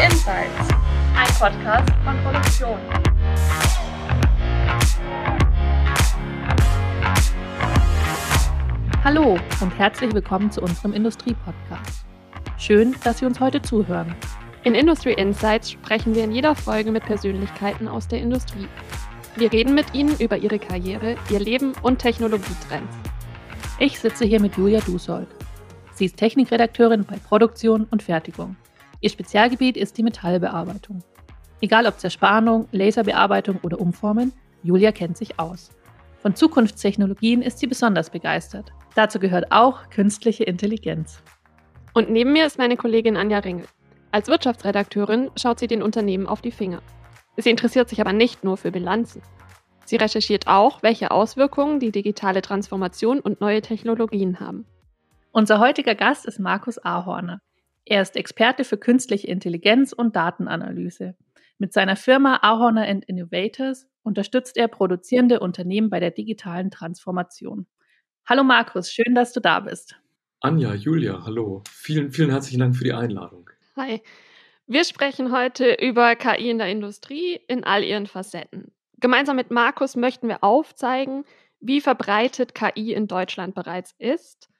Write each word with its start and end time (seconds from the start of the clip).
Insights, 0.00 0.68
ein 1.16 1.26
Podcast 1.40 1.92
von 2.04 2.16
Produktion. 2.22 2.78
Hallo 9.02 9.36
und 9.60 9.76
herzlich 9.76 10.14
willkommen 10.14 10.52
zu 10.52 10.62
unserem 10.62 10.92
Industrie-Podcast. 10.92 12.04
Schön, 12.58 12.94
dass 13.02 13.18
Sie 13.18 13.26
uns 13.26 13.40
heute 13.40 13.60
zuhören. 13.60 14.14
In 14.62 14.76
Industry 14.76 15.14
Insights 15.14 15.72
sprechen 15.72 16.14
wir 16.14 16.22
in 16.22 16.30
jeder 16.30 16.54
Folge 16.54 16.92
mit 16.92 17.02
Persönlichkeiten 17.02 17.88
aus 17.88 18.06
der 18.06 18.20
Industrie. 18.20 18.68
Wir 19.34 19.52
reden 19.52 19.74
mit 19.74 19.94
ihnen 19.94 20.16
über 20.20 20.36
ihre 20.36 20.60
Karriere, 20.60 21.16
ihr 21.28 21.40
Leben 21.40 21.72
und 21.82 21.98
Technologietrends. 21.98 22.96
Ich 23.80 23.98
sitze 23.98 24.26
hier 24.26 24.40
mit 24.40 24.56
Julia 24.56 24.78
Dusold. 24.78 25.28
Sie 25.94 26.04
ist 26.04 26.16
Technikredakteurin 26.16 27.04
bei 27.04 27.16
Produktion 27.16 27.88
und 27.90 28.04
Fertigung. 28.04 28.54
Ihr 29.00 29.10
Spezialgebiet 29.10 29.76
ist 29.76 29.96
die 29.96 30.02
Metallbearbeitung. 30.02 31.04
Egal 31.60 31.86
ob 31.86 31.98
Zerspannung, 31.98 32.68
Laserbearbeitung 32.72 33.58
oder 33.62 33.80
Umformen, 33.80 34.32
Julia 34.62 34.92
kennt 34.92 35.16
sich 35.16 35.38
aus. 35.38 35.70
Von 36.20 36.34
Zukunftstechnologien 36.34 37.42
ist 37.42 37.60
sie 37.60 37.68
besonders 37.68 38.10
begeistert. 38.10 38.72
Dazu 38.96 39.20
gehört 39.20 39.52
auch 39.52 39.88
künstliche 39.90 40.44
Intelligenz. 40.44 41.22
Und 41.94 42.10
neben 42.10 42.32
mir 42.32 42.44
ist 42.44 42.58
meine 42.58 42.76
Kollegin 42.76 43.16
Anja 43.16 43.38
Ringel. 43.38 43.66
Als 44.10 44.26
Wirtschaftsredakteurin 44.26 45.30
schaut 45.36 45.60
sie 45.60 45.68
den 45.68 45.82
Unternehmen 45.82 46.26
auf 46.26 46.40
die 46.40 46.50
Finger. 46.50 46.82
Sie 47.36 47.50
interessiert 47.50 47.88
sich 47.88 48.00
aber 48.00 48.12
nicht 48.12 48.42
nur 48.42 48.56
für 48.56 48.72
Bilanzen. 48.72 49.22
Sie 49.84 49.96
recherchiert 49.96 50.48
auch, 50.48 50.82
welche 50.82 51.12
Auswirkungen 51.12 51.78
die 51.78 51.92
digitale 51.92 52.42
Transformation 52.42 53.20
und 53.20 53.40
neue 53.40 53.62
Technologien 53.62 54.40
haben. 54.40 54.66
Unser 55.30 55.60
heutiger 55.60 55.94
Gast 55.94 56.26
ist 56.26 56.40
Markus 56.40 56.78
Ahorner. 56.78 57.40
Er 57.90 58.02
ist 58.02 58.16
Experte 58.16 58.64
für 58.64 58.76
künstliche 58.76 59.28
Intelligenz 59.28 59.94
und 59.94 60.14
Datenanalyse. 60.14 61.16
Mit 61.56 61.72
seiner 61.72 61.96
Firma 61.96 62.38
Ahorner 62.42 62.86
and 62.86 63.06
Innovators 63.06 63.86
unterstützt 64.02 64.58
er 64.58 64.68
produzierende 64.68 65.40
Unternehmen 65.40 65.88
bei 65.88 65.98
der 65.98 66.10
digitalen 66.10 66.70
Transformation. 66.70 67.66
Hallo 68.26 68.44
Markus, 68.44 68.92
schön, 68.92 69.14
dass 69.14 69.32
du 69.32 69.40
da 69.40 69.60
bist. 69.60 69.96
Anja, 70.40 70.74
Julia, 70.74 71.24
hallo. 71.24 71.62
Vielen, 71.66 72.12
vielen 72.12 72.28
herzlichen 72.28 72.60
Dank 72.60 72.76
für 72.76 72.84
die 72.84 72.92
Einladung. 72.92 73.48
Hi. 73.76 74.02
Wir 74.66 74.84
sprechen 74.84 75.32
heute 75.32 75.72
über 75.80 76.14
KI 76.14 76.50
in 76.50 76.58
der 76.58 76.68
Industrie 76.68 77.40
in 77.48 77.64
all 77.64 77.82
ihren 77.82 78.06
Facetten. 78.06 78.70
Gemeinsam 78.98 79.36
mit 79.36 79.50
Markus 79.50 79.96
möchten 79.96 80.28
wir 80.28 80.44
aufzeigen, 80.44 81.24
wie 81.58 81.80
verbreitet 81.80 82.54
KI 82.54 82.92
in 82.92 83.06
Deutschland 83.06 83.54
bereits 83.54 83.94
ist 83.96 84.50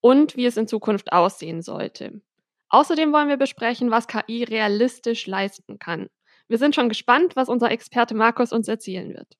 und 0.00 0.36
wie 0.36 0.46
es 0.46 0.56
in 0.56 0.68
Zukunft 0.68 1.12
aussehen 1.12 1.60
sollte. 1.60 2.22
Außerdem 2.70 3.12
wollen 3.12 3.28
wir 3.28 3.36
besprechen, 3.36 3.90
was 3.90 4.08
KI 4.08 4.44
realistisch 4.44 5.26
leisten 5.26 5.78
kann. 5.78 6.08
Wir 6.48 6.58
sind 6.58 6.74
schon 6.74 6.88
gespannt, 6.88 7.36
was 7.36 7.48
unser 7.48 7.70
Experte 7.70 8.14
Markus 8.14 8.52
uns 8.52 8.68
erzählen 8.68 9.10
wird. 9.14 9.36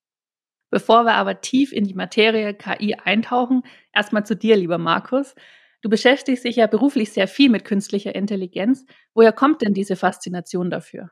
Bevor 0.71 1.03
wir 1.03 1.13
aber 1.13 1.41
tief 1.41 1.71
in 1.71 1.83
die 1.83 1.95
Materie 1.95 2.53
KI 2.53 2.95
eintauchen, 2.95 3.63
erstmal 3.93 4.25
zu 4.25 4.35
dir, 4.35 4.55
lieber 4.55 4.77
Markus. 4.77 5.33
Du 5.81 5.89
beschäftigst 5.89 6.43
dich 6.43 6.57
ja 6.57 6.67
beruflich 6.67 7.11
sehr 7.11 7.27
viel 7.27 7.49
mit 7.49 7.65
künstlicher 7.65 8.13
Intelligenz. 8.13 8.85
Woher 9.13 9.31
kommt 9.31 9.61
denn 9.61 9.73
diese 9.73 9.95
Faszination 9.95 10.69
dafür? 10.69 11.09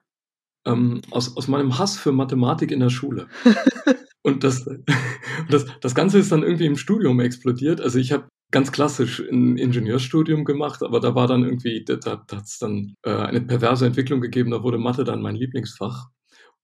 Ähm, 0.66 1.02
aus, 1.10 1.36
aus 1.38 1.48
meinem 1.48 1.80
Hass 1.80 1.98
für 1.98 2.12
Mathematik 2.12 2.72
in 2.72 2.80
der 2.80 2.90
Schule. 2.90 3.28
Und 4.22 4.44
das, 4.44 4.70
das, 5.50 5.66
das 5.82 5.96
Ganze 5.96 6.20
ist 6.20 6.32
dann 6.32 6.44
irgendwie 6.44 6.66
im 6.66 6.78
Studium 6.78 7.20
explodiert. 7.20 7.82
Also 7.82 7.98
ich 7.98 8.12
habe 8.12 8.28
ganz 8.52 8.72
klassisch 8.72 9.20
ein 9.20 9.58
Ingenieurstudium 9.58 10.46
gemacht, 10.46 10.84
aber 10.84 11.00
da 11.00 11.16
war 11.16 11.28
dann 11.28 11.44
irgendwie, 11.44 11.84
da, 11.84 11.96
da 11.96 12.22
hat 12.32 12.46
es 12.46 12.60
dann 12.60 12.96
äh, 13.04 13.12
eine 13.12 13.42
perverse 13.42 13.86
Entwicklung 13.86 14.22
gegeben, 14.22 14.52
da 14.52 14.64
wurde 14.64 14.78
Mathe 14.78 15.04
dann 15.04 15.22
mein 15.22 15.36
Lieblingsfach. 15.36 16.08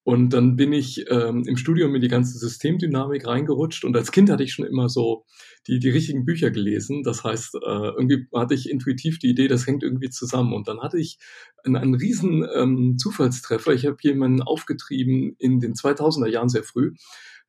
Und 0.05 0.31
dann 0.31 0.57
bin 0.57 0.73
ich 0.73 1.05
ähm, 1.09 1.43
im 1.47 1.55
Studium 1.55 1.95
in 1.95 2.01
die 2.01 2.09
ganze 2.09 2.37
Systemdynamik 2.37 3.25
reingerutscht 3.25 3.85
und 3.85 3.95
als 3.95 4.11
Kind 4.11 4.29
hatte 4.29 4.43
ich 4.43 4.51
schon 4.51 4.65
immer 4.65 4.89
so 4.89 5.23
die, 5.65 5.79
die 5.79 5.91
richtigen 5.91 6.25
Bücher 6.25 6.51
gelesen. 6.51 7.03
Das 7.03 7.23
heißt, 7.23 7.55
äh, 7.55 7.59
irgendwie 7.65 8.27
hatte 8.35 8.53
ich 8.53 8.69
intuitiv 8.69 9.17
die 9.19 9.29
Idee, 9.29 9.47
das 9.47 9.65
hängt 9.65 9.81
irgendwie 9.81 10.09
zusammen. 10.09 10.53
Und 10.53 10.67
dann 10.67 10.81
hatte 10.81 10.99
ich 10.99 11.19
einen, 11.63 11.77
einen 11.77 11.95
riesen 11.95 12.45
ähm, 12.53 12.97
Zufallstreffer. 12.97 13.71
Ich 13.73 13.85
habe 13.85 13.95
jemanden 14.01 14.41
aufgetrieben 14.41 15.35
in 15.39 15.61
den 15.61 15.73
2000er 15.73 16.27
Jahren 16.27 16.49
sehr 16.49 16.63
früh. 16.63 16.95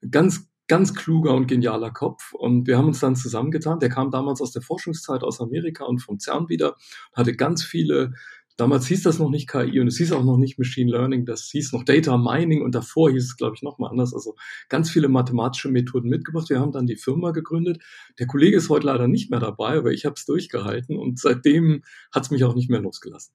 Ganz 0.09 0.49
ganz 0.67 0.95
kluger 0.95 1.35
und 1.35 1.47
genialer 1.47 1.91
Kopf. 1.91 2.33
Und 2.33 2.67
wir 2.67 2.79
haben 2.79 2.89
uns 2.89 3.01
dann 3.01 3.17
zusammengetan. 3.17 3.81
Der 3.81 3.89
kam 3.89 4.11
damals 4.11 4.41
aus 4.41 4.53
der 4.53 4.63
Forschungszeit 4.63 5.23
aus 5.23 5.41
Amerika 5.41 5.85
und 5.85 5.99
vom 5.99 6.19
CERN 6.19 6.49
wieder, 6.49 6.77
hatte 7.13 7.35
ganz 7.35 7.63
viele 7.63 8.15
Damals 8.57 8.87
hieß 8.87 9.03
das 9.03 9.19
noch 9.19 9.31
nicht 9.31 9.49
KI 9.49 9.81
und 9.81 9.89
es 9.89 9.97
hieß 9.97 10.13
auch 10.13 10.23
noch 10.23 10.37
nicht 10.37 10.59
Machine 10.59 10.89
Learning, 10.89 11.27
das 11.27 11.49
hieß 11.51 11.73
noch 11.73 11.83
Data 11.83 12.17
Mining 12.17 12.63
und 12.63 12.77
davor 12.77 13.11
hieß 13.11 13.25
es, 13.25 13.37
glaube 13.37 13.57
ich, 13.57 13.63
nochmal 13.63 13.91
anders. 13.91 14.15
Also 14.15 14.37
ganz 14.69 14.91
viele 14.91 15.09
mathematische 15.09 15.69
Methoden 15.69 16.09
mitgebracht. 16.09 16.51
Wir 16.51 16.61
haben 16.61 16.71
dann 16.71 16.87
die 16.87 16.97
Firma 16.97 17.33
gegründet. 17.33 17.83
Der 18.21 18.29
Kollege 18.29 18.57
ist 18.57 18.69
heute 18.69 18.87
leider 18.87 19.09
nicht 19.09 19.29
mehr 19.29 19.41
dabei, 19.41 19.79
aber 19.79 19.91
ich 19.91 20.05
habe 20.05 20.15
es 20.17 20.25
durchgehalten 20.25 20.97
und 20.97 21.19
seitdem 21.19 21.83
hat 22.13 22.25
es 22.25 22.31
mich 22.31 22.45
auch 22.45 22.55
nicht 22.55 22.71
mehr 22.71 22.81
losgelassen. 22.81 23.35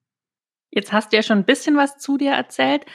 Jetzt 0.70 0.92
hast 0.92 1.12
du 1.12 1.16
ja 1.16 1.22
schon 1.22 1.38
ein 1.38 1.44
bisschen 1.44 1.76
was 1.76 1.98
zu 1.98 2.16
dir 2.16 2.30
erzählt. 2.30 2.86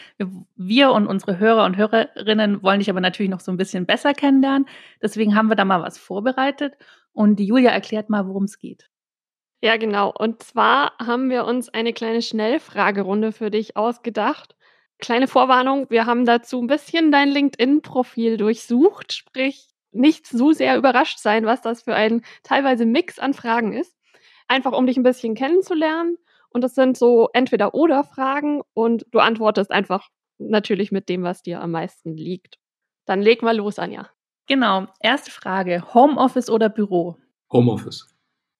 Wir 0.55 0.91
und 0.91 1.07
unsere 1.07 1.39
Hörer 1.39 1.65
und 1.65 1.75
Hörerinnen 1.75 2.63
wollen 2.63 2.79
dich 2.79 2.89
aber 2.89 3.01
natürlich 3.01 3.29
noch 3.29 3.41
so 3.41 3.51
ein 3.51 3.57
bisschen 3.57 3.85
besser 3.85 4.13
kennenlernen. 4.13 4.67
Deswegen 5.01 5.35
haben 5.35 5.49
wir 5.49 5.55
da 5.55 5.65
mal 5.65 5.81
was 5.81 5.97
vorbereitet 5.97 6.75
und 7.11 7.35
die 7.37 7.45
Julia 7.45 7.71
erklärt 7.71 8.09
mal, 8.09 8.27
worum 8.27 8.45
es 8.45 8.59
geht. 8.59 8.89
Ja, 9.61 9.75
genau. 9.77 10.13
Und 10.17 10.41
zwar 10.43 10.93
haben 10.99 11.29
wir 11.29 11.45
uns 11.45 11.69
eine 11.69 11.91
kleine 11.91 12.21
Schnellfragerunde 12.21 13.33
für 13.33 13.51
dich 13.51 13.75
ausgedacht. 13.75 14.55
Kleine 14.99 15.27
Vorwarnung, 15.27 15.89
wir 15.89 16.05
haben 16.05 16.25
dazu 16.25 16.61
ein 16.61 16.67
bisschen 16.67 17.11
dein 17.11 17.29
LinkedIn-Profil 17.29 18.37
durchsucht, 18.37 19.11
sprich 19.11 19.67
nicht 19.91 20.27
so 20.27 20.53
sehr 20.53 20.77
überrascht 20.77 21.19
sein, 21.19 21.45
was 21.45 21.61
das 21.61 21.83
für 21.83 21.95
ein 21.95 22.21
teilweise 22.43 22.85
Mix 22.85 23.19
an 23.19 23.33
Fragen 23.33 23.73
ist. 23.73 23.97
Einfach 24.47 24.71
um 24.71 24.87
dich 24.87 24.95
ein 24.95 25.03
bisschen 25.03 25.35
kennenzulernen 25.35 26.17
und 26.55 26.61
das 26.61 26.73
sind 26.73 26.95
so 26.95 27.27
entweder 27.33 27.75
oder 27.75 28.05
Fragen 28.05 28.61
und 28.73 29.05
du 29.11 29.19
antwortest 29.19 29.71
einfach 29.71 30.07
natürlich 30.37 30.89
mit 30.89 31.09
dem, 31.09 31.21
was 31.23 31.43
dir 31.43 31.59
am 31.59 31.71
meisten 31.71 32.15
liegt. 32.15 32.59
Dann 33.05 33.21
leg 33.21 33.41
mal 33.41 33.57
los, 33.57 33.77
Anja. 33.77 34.09
Genau. 34.47 34.87
Erste 35.01 35.31
Frage. 35.31 35.83
Homeoffice 35.93 36.49
oder 36.49 36.69
Büro? 36.69 37.17
Homeoffice. 37.51 38.07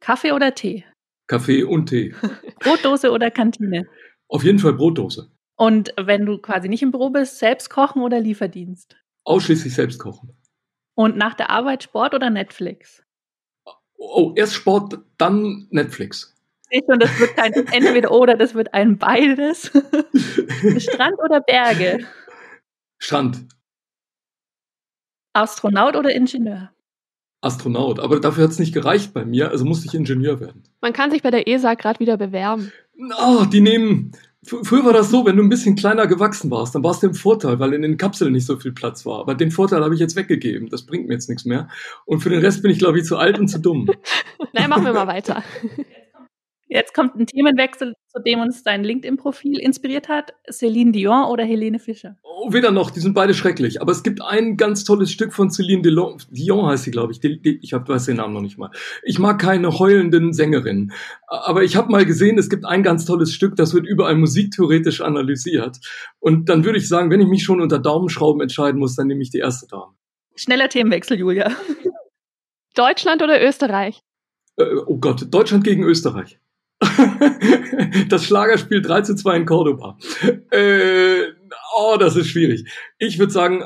Kaffee 0.01 0.33
oder 0.33 0.53
Tee? 0.53 0.83
Kaffee 1.27 1.63
und 1.63 1.85
Tee. 1.87 2.13
Brotdose 2.59 3.11
oder 3.11 3.31
Kantine? 3.31 3.87
Auf 4.27 4.43
jeden 4.43 4.59
Fall 4.59 4.73
Brotdose. 4.73 5.31
Und 5.55 5.93
wenn 5.95 6.25
du 6.25 6.37
quasi 6.39 6.67
nicht 6.67 6.83
im 6.83 6.91
Büro 6.91 7.11
bist, 7.11 7.39
selbst 7.39 7.69
kochen 7.69 8.01
oder 8.01 8.19
Lieferdienst? 8.19 8.97
Ausschließlich 9.23 9.73
selbst 9.73 9.99
kochen. 9.99 10.37
Und 10.95 11.15
nach 11.15 11.33
der 11.33 11.49
Arbeit 11.49 11.83
Sport 11.83 12.13
oder 12.13 12.29
Netflix? 12.29 13.03
Oh, 13.97 14.33
erst 14.35 14.53
Sport, 14.53 14.99
dann 15.17 15.67
Netflix 15.69 16.34
sehe 16.69 16.81
schon, 16.87 16.99
das 16.99 17.19
wird 17.19 17.35
kein 17.35 17.53
entweder 17.71 18.11
oder, 18.11 18.35
das 18.35 18.53
wird 18.53 18.73
ein 18.73 18.97
beides. 18.97 19.71
Strand 20.77 21.17
oder 21.23 21.41
Berge? 21.41 22.05
Strand. 22.97 23.45
Astronaut 25.33 25.95
oder 25.95 26.13
Ingenieur? 26.15 26.71
Astronaut, 27.41 27.99
aber 27.99 28.19
dafür 28.19 28.45
hat 28.45 28.51
es 28.51 28.59
nicht 28.59 28.73
gereicht 28.73 29.13
bei 29.13 29.25
mir, 29.25 29.51
also 29.51 29.65
musste 29.65 29.85
ich 29.85 29.93
Ingenieur 29.93 30.39
werden. 30.39 30.63
Man 30.81 30.93
kann 30.93 31.11
sich 31.11 31.21
bei 31.21 31.29
der 31.29 31.47
ESA 31.47 31.75
gerade 31.75 31.99
wieder 31.99 32.17
bewerben. 32.17 32.71
Oh, 33.19 33.45
die 33.45 33.61
nehmen. 33.61 34.13
Früher 34.43 34.85
war 34.85 34.93
das 34.93 35.09
so, 35.09 35.25
wenn 35.25 35.37
du 35.37 35.43
ein 35.43 35.49
bisschen 35.49 35.75
kleiner 35.75 36.05
gewachsen 36.05 36.51
warst, 36.51 36.75
dann 36.75 36.83
warst 36.83 37.01
du 37.01 37.07
im 37.07 37.15
Vorteil, 37.15 37.59
weil 37.59 37.73
in 37.73 37.81
den 37.81 37.97
Kapseln 37.97 38.31
nicht 38.31 38.45
so 38.45 38.57
viel 38.57 38.73
Platz 38.73 39.05
war. 39.05 39.19
Aber 39.19 39.33
den 39.33 39.49
Vorteil 39.49 39.83
habe 39.83 39.95
ich 39.95 39.99
jetzt 39.99 40.15
weggegeben. 40.15 40.69
Das 40.69 40.85
bringt 40.85 41.07
mir 41.07 41.13
jetzt 41.15 41.29
nichts 41.29 41.45
mehr. 41.45 41.67
Und 42.05 42.19
für 42.21 42.29
den 42.29 42.41
Rest 42.41 42.61
bin 42.61 42.69
ich, 42.69 42.77
glaube 42.77 42.99
ich, 42.99 43.05
zu 43.05 43.17
alt 43.17 43.39
und 43.39 43.47
zu 43.47 43.59
dumm. 43.59 43.89
Nein, 44.53 44.69
machen 44.69 44.85
wir 44.85 44.93
mal 44.93 45.07
weiter. 45.07 45.43
Jetzt 46.67 46.95
kommt 46.95 47.15
ein 47.15 47.27
Themenwechsel, 47.27 47.93
zu 48.07 48.19
dem 48.21 48.39
uns 48.39 48.63
dein 48.63 48.83
LinkedIn-Profil 48.83 49.59
inspiriert 49.59 50.09
hat. 50.09 50.33
Celine 50.51 50.91
Dion 50.91 51.25
oder 51.25 51.43
Helene 51.43 51.77
Fischer? 51.77 52.17
Oh, 52.23 52.53
weder 52.53 52.71
noch, 52.71 52.89
die 52.89 52.99
sind 52.99 53.13
beide 53.13 53.35
schrecklich. 53.35 53.81
Aber 53.81 53.91
es 53.91 54.01
gibt 54.01 54.21
ein 54.23 54.57
ganz 54.57 54.83
tolles 54.83 55.11
Stück 55.11 55.31
von 55.31 55.51
Celine 55.51 55.83
Dion, 55.83 56.17
Dion 56.31 56.65
heißt 56.65 56.85
sie, 56.85 56.91
glaube 56.91 57.13
ich. 57.13 57.23
ich 57.23 57.73
hab, 57.73 57.87
weiß 57.87 58.05
den 58.05 58.17
Namen 58.17 58.33
noch 58.33 58.41
nicht 58.41 58.57
mal. 58.57 58.71
Ich 59.03 59.19
mag 59.19 59.39
keine 59.39 59.77
heulenden 59.77 60.33
Sängerinnen. 60.33 60.91
Aber 61.27 61.63
ich 61.63 61.75
habe 61.75 61.91
mal 61.91 62.03
gesehen, 62.03 62.39
es 62.39 62.49
gibt 62.49 62.65
ein 62.65 62.81
ganz 62.81 63.05
tolles 63.05 63.31
Stück, 63.31 63.55
das 63.55 63.75
wird 63.75 63.85
überall 63.85 64.15
musiktheoretisch 64.15 65.01
analysiert. 65.01 65.77
Und 66.19 66.49
dann 66.49 66.65
würde 66.65 66.79
ich 66.79 66.87
sagen, 66.87 67.11
wenn 67.11 67.21
ich 67.21 67.27
mich 67.27 67.43
schon 67.43 67.61
unter 67.61 67.77
Daumenschrauben 67.77 68.41
entscheiden 68.41 68.79
muss, 68.79 68.95
dann 68.95 69.05
nehme 69.05 69.21
ich 69.21 69.29
die 69.29 69.39
erste 69.39 69.67
Dame. 69.67 69.93
Schneller 70.35 70.67
Themenwechsel, 70.67 71.19
Julia. 71.19 71.51
Deutschland 72.75 73.21
oder 73.21 73.41
Österreich? 73.45 74.01
Äh, 74.57 74.75
oh 74.87 74.97
Gott, 74.97 75.27
Deutschland 75.31 75.63
gegen 75.63 75.83
Österreich. 75.83 76.39
das 78.09 78.25
Schlagerspiel 78.25 78.81
3 78.81 79.01
zu 79.01 79.15
2 79.15 79.37
in 79.37 79.45
Cordoba. 79.45 79.97
Äh, 80.51 81.23
oh, 81.75 81.97
das 81.97 82.15
ist 82.15 82.27
schwierig. 82.27 82.69
Ich 82.97 83.17
würde 83.19 83.31
sagen, 83.31 83.63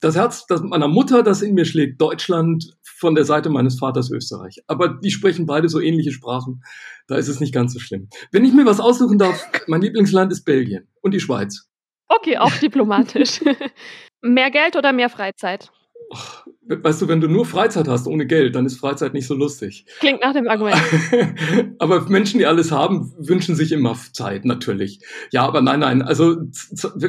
das 0.00 0.16
Herz 0.16 0.46
das 0.46 0.62
meiner 0.62 0.88
Mutter, 0.88 1.22
das 1.22 1.42
in 1.42 1.54
mir 1.54 1.64
schlägt, 1.64 2.00
Deutschland 2.00 2.76
von 2.98 3.14
der 3.14 3.24
Seite 3.24 3.50
meines 3.50 3.78
Vaters 3.78 4.10
Österreich. 4.10 4.62
Aber 4.66 4.88
die 4.88 5.10
sprechen 5.10 5.46
beide 5.46 5.68
so 5.68 5.80
ähnliche 5.80 6.12
Sprachen. 6.12 6.62
Da 7.06 7.16
ist 7.16 7.28
es 7.28 7.40
nicht 7.40 7.54
ganz 7.54 7.72
so 7.72 7.78
schlimm. 7.78 8.08
Wenn 8.32 8.44
ich 8.44 8.52
mir 8.52 8.66
was 8.66 8.80
aussuchen 8.80 9.18
darf, 9.18 9.44
mein 9.66 9.82
Lieblingsland 9.82 10.32
ist 10.32 10.44
Belgien 10.44 10.88
und 11.00 11.14
die 11.14 11.20
Schweiz. 11.20 11.68
Okay, 12.08 12.38
auch 12.38 12.52
diplomatisch. 12.52 13.40
mehr 14.20 14.50
Geld 14.50 14.76
oder 14.76 14.92
mehr 14.92 15.10
Freizeit? 15.10 15.70
Weißt 16.68 17.00
du, 17.00 17.08
wenn 17.08 17.22
du 17.22 17.28
nur 17.28 17.46
Freizeit 17.46 17.88
hast 17.88 18.06
ohne 18.06 18.26
Geld, 18.26 18.54
dann 18.54 18.66
ist 18.66 18.78
Freizeit 18.78 19.14
nicht 19.14 19.26
so 19.26 19.34
lustig. 19.34 19.86
Klingt 20.00 20.20
nach 20.20 20.34
dem 20.34 20.48
Argument. 20.48 20.76
aber 21.78 22.02
Menschen, 22.10 22.38
die 22.38 22.46
alles 22.46 22.70
haben, 22.70 23.12
wünschen 23.18 23.54
sich 23.54 23.72
immer 23.72 23.96
Zeit, 24.12 24.44
natürlich. 24.44 25.00
Ja, 25.30 25.46
aber 25.46 25.62
nein, 25.62 25.80
nein. 25.80 26.02
Also 26.02 26.36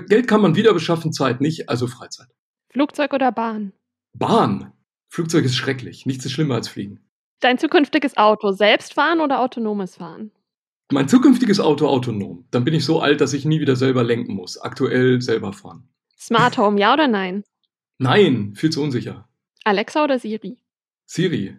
Geld 0.07 0.27
kann 0.27 0.41
man 0.41 0.55
wieder 0.55 0.73
beschaffen, 0.73 1.11
Zeit 1.11 1.41
nicht, 1.41 1.67
also 1.67 1.87
Freizeit. 1.87 2.27
Flugzeug 2.71 3.13
oder 3.13 3.33
Bahn? 3.33 3.73
Bahn. 4.13 4.71
Flugzeug 5.09 5.43
ist 5.43 5.55
schrecklich. 5.55 6.05
Nichts 6.05 6.25
ist 6.25 6.31
schlimmer 6.31 6.55
als 6.55 6.69
Fliegen. 6.69 7.01
Dein 7.41 7.57
zukünftiges 7.57 8.17
Auto, 8.17 8.51
selbst 8.51 8.93
fahren 8.93 9.19
oder 9.19 9.41
autonomes 9.41 9.95
Fahren? 9.95 10.31
Mein 10.91 11.07
zukünftiges 11.07 11.59
Auto 11.59 11.87
autonom. 11.87 12.45
Dann 12.51 12.63
bin 12.63 12.73
ich 12.73 12.85
so 12.85 13.01
alt, 13.01 13.21
dass 13.21 13.33
ich 13.33 13.45
nie 13.45 13.59
wieder 13.59 13.75
selber 13.75 14.03
lenken 14.03 14.35
muss. 14.35 14.57
Aktuell 14.57 15.21
selber 15.21 15.53
fahren. 15.53 15.89
Smart 16.17 16.57
Home, 16.57 16.79
ja 16.79 16.93
oder 16.93 17.07
nein? 17.07 17.43
Nein, 17.97 18.53
viel 18.55 18.69
zu 18.69 18.81
unsicher. 18.81 19.28
Alexa 19.69 20.03
oder 20.03 20.17
Siri? 20.17 20.57
Siri. 21.05 21.55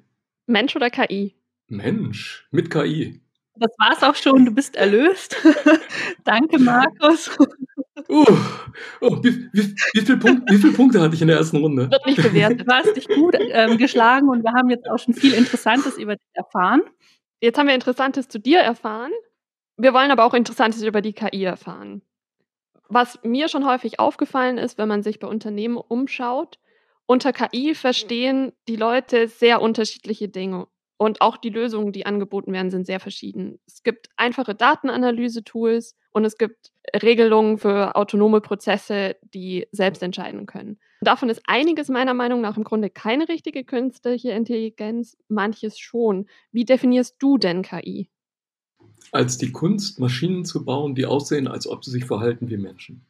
Mensch 0.46 0.74
oder 0.74 0.90
KI? 0.90 1.36
Mensch, 1.68 2.48
mit 2.50 2.68
KI. 2.68 3.20
Das 3.54 3.70
war's 3.78 4.02
auch 4.02 4.16
schon, 4.16 4.44
du 4.44 4.50
bist 4.50 4.74
erlöst. 4.74 5.36
Danke, 6.24 6.58
Markus. 6.58 7.30
Uh, 8.08 8.26
oh, 9.00 9.22
wie, 9.22 9.48
wie, 9.52 9.76
wie, 9.92 10.00
viel 10.00 10.16
Punkt, 10.16 10.50
wie 10.50 10.56
viele 10.56 10.72
Punkte 10.72 11.00
hatte 11.00 11.14
ich 11.14 11.22
in 11.22 11.28
der 11.28 11.36
ersten 11.36 11.58
Runde? 11.58 11.88
Wird 11.88 12.06
nicht 12.06 12.20
bewertet. 12.20 12.62
Du 12.66 12.72
hast 12.72 12.96
dich 12.96 13.06
gut 13.06 13.36
ähm, 13.38 13.78
geschlagen 13.78 14.28
und 14.28 14.42
wir 14.42 14.52
haben 14.54 14.70
jetzt 14.70 14.90
auch 14.90 14.98
schon 14.98 15.14
viel 15.14 15.32
Interessantes 15.32 15.96
über 15.96 16.16
dich 16.16 16.30
erfahren. 16.32 16.82
Jetzt 17.40 17.58
haben 17.58 17.68
wir 17.68 17.76
Interessantes 17.76 18.26
zu 18.26 18.40
dir 18.40 18.58
erfahren. 18.58 19.12
Wir 19.76 19.94
wollen 19.94 20.10
aber 20.10 20.24
auch 20.24 20.34
Interessantes 20.34 20.82
über 20.82 21.00
die 21.00 21.12
KI 21.12 21.44
erfahren. 21.44 22.02
Was 22.88 23.20
mir 23.22 23.48
schon 23.48 23.64
häufig 23.64 24.00
aufgefallen 24.00 24.58
ist, 24.58 24.78
wenn 24.78 24.88
man 24.88 25.04
sich 25.04 25.20
bei 25.20 25.28
Unternehmen 25.28 25.76
umschaut, 25.76 26.58
unter 27.10 27.32
KI 27.32 27.74
verstehen 27.74 28.52
die 28.68 28.76
Leute 28.76 29.26
sehr 29.26 29.60
unterschiedliche 29.60 30.28
Dinge. 30.28 30.68
Und 30.96 31.22
auch 31.22 31.38
die 31.38 31.48
Lösungen, 31.48 31.90
die 31.90 32.06
angeboten 32.06 32.52
werden, 32.52 32.70
sind 32.70 32.86
sehr 32.86 33.00
verschieden. 33.00 33.58
Es 33.66 33.82
gibt 33.82 34.10
einfache 34.16 34.54
Datenanalyse-Tools 34.54 35.96
und 36.12 36.24
es 36.24 36.38
gibt 36.38 36.70
Regelungen 37.02 37.58
für 37.58 37.96
autonome 37.96 38.40
Prozesse, 38.40 39.16
die 39.34 39.66
selbst 39.72 40.04
entscheiden 40.04 40.46
können. 40.46 40.78
Davon 41.00 41.30
ist 41.30 41.42
einiges 41.46 41.88
meiner 41.88 42.14
Meinung 42.14 42.42
nach 42.42 42.56
im 42.56 42.62
Grunde 42.62 42.90
keine 42.90 43.28
richtige 43.28 43.64
künstliche 43.64 44.30
Intelligenz, 44.30 45.16
manches 45.26 45.80
schon. 45.80 46.28
Wie 46.52 46.64
definierst 46.64 47.16
du 47.18 47.38
denn 47.38 47.62
KI? 47.62 48.08
Als 49.10 49.36
die 49.36 49.50
Kunst, 49.50 49.98
Maschinen 49.98 50.44
zu 50.44 50.64
bauen, 50.64 50.94
die 50.94 51.06
aussehen, 51.06 51.48
als 51.48 51.66
ob 51.66 51.84
sie 51.84 51.90
sich 51.90 52.04
verhalten 52.04 52.50
wie 52.50 52.56
Menschen. 52.56 53.04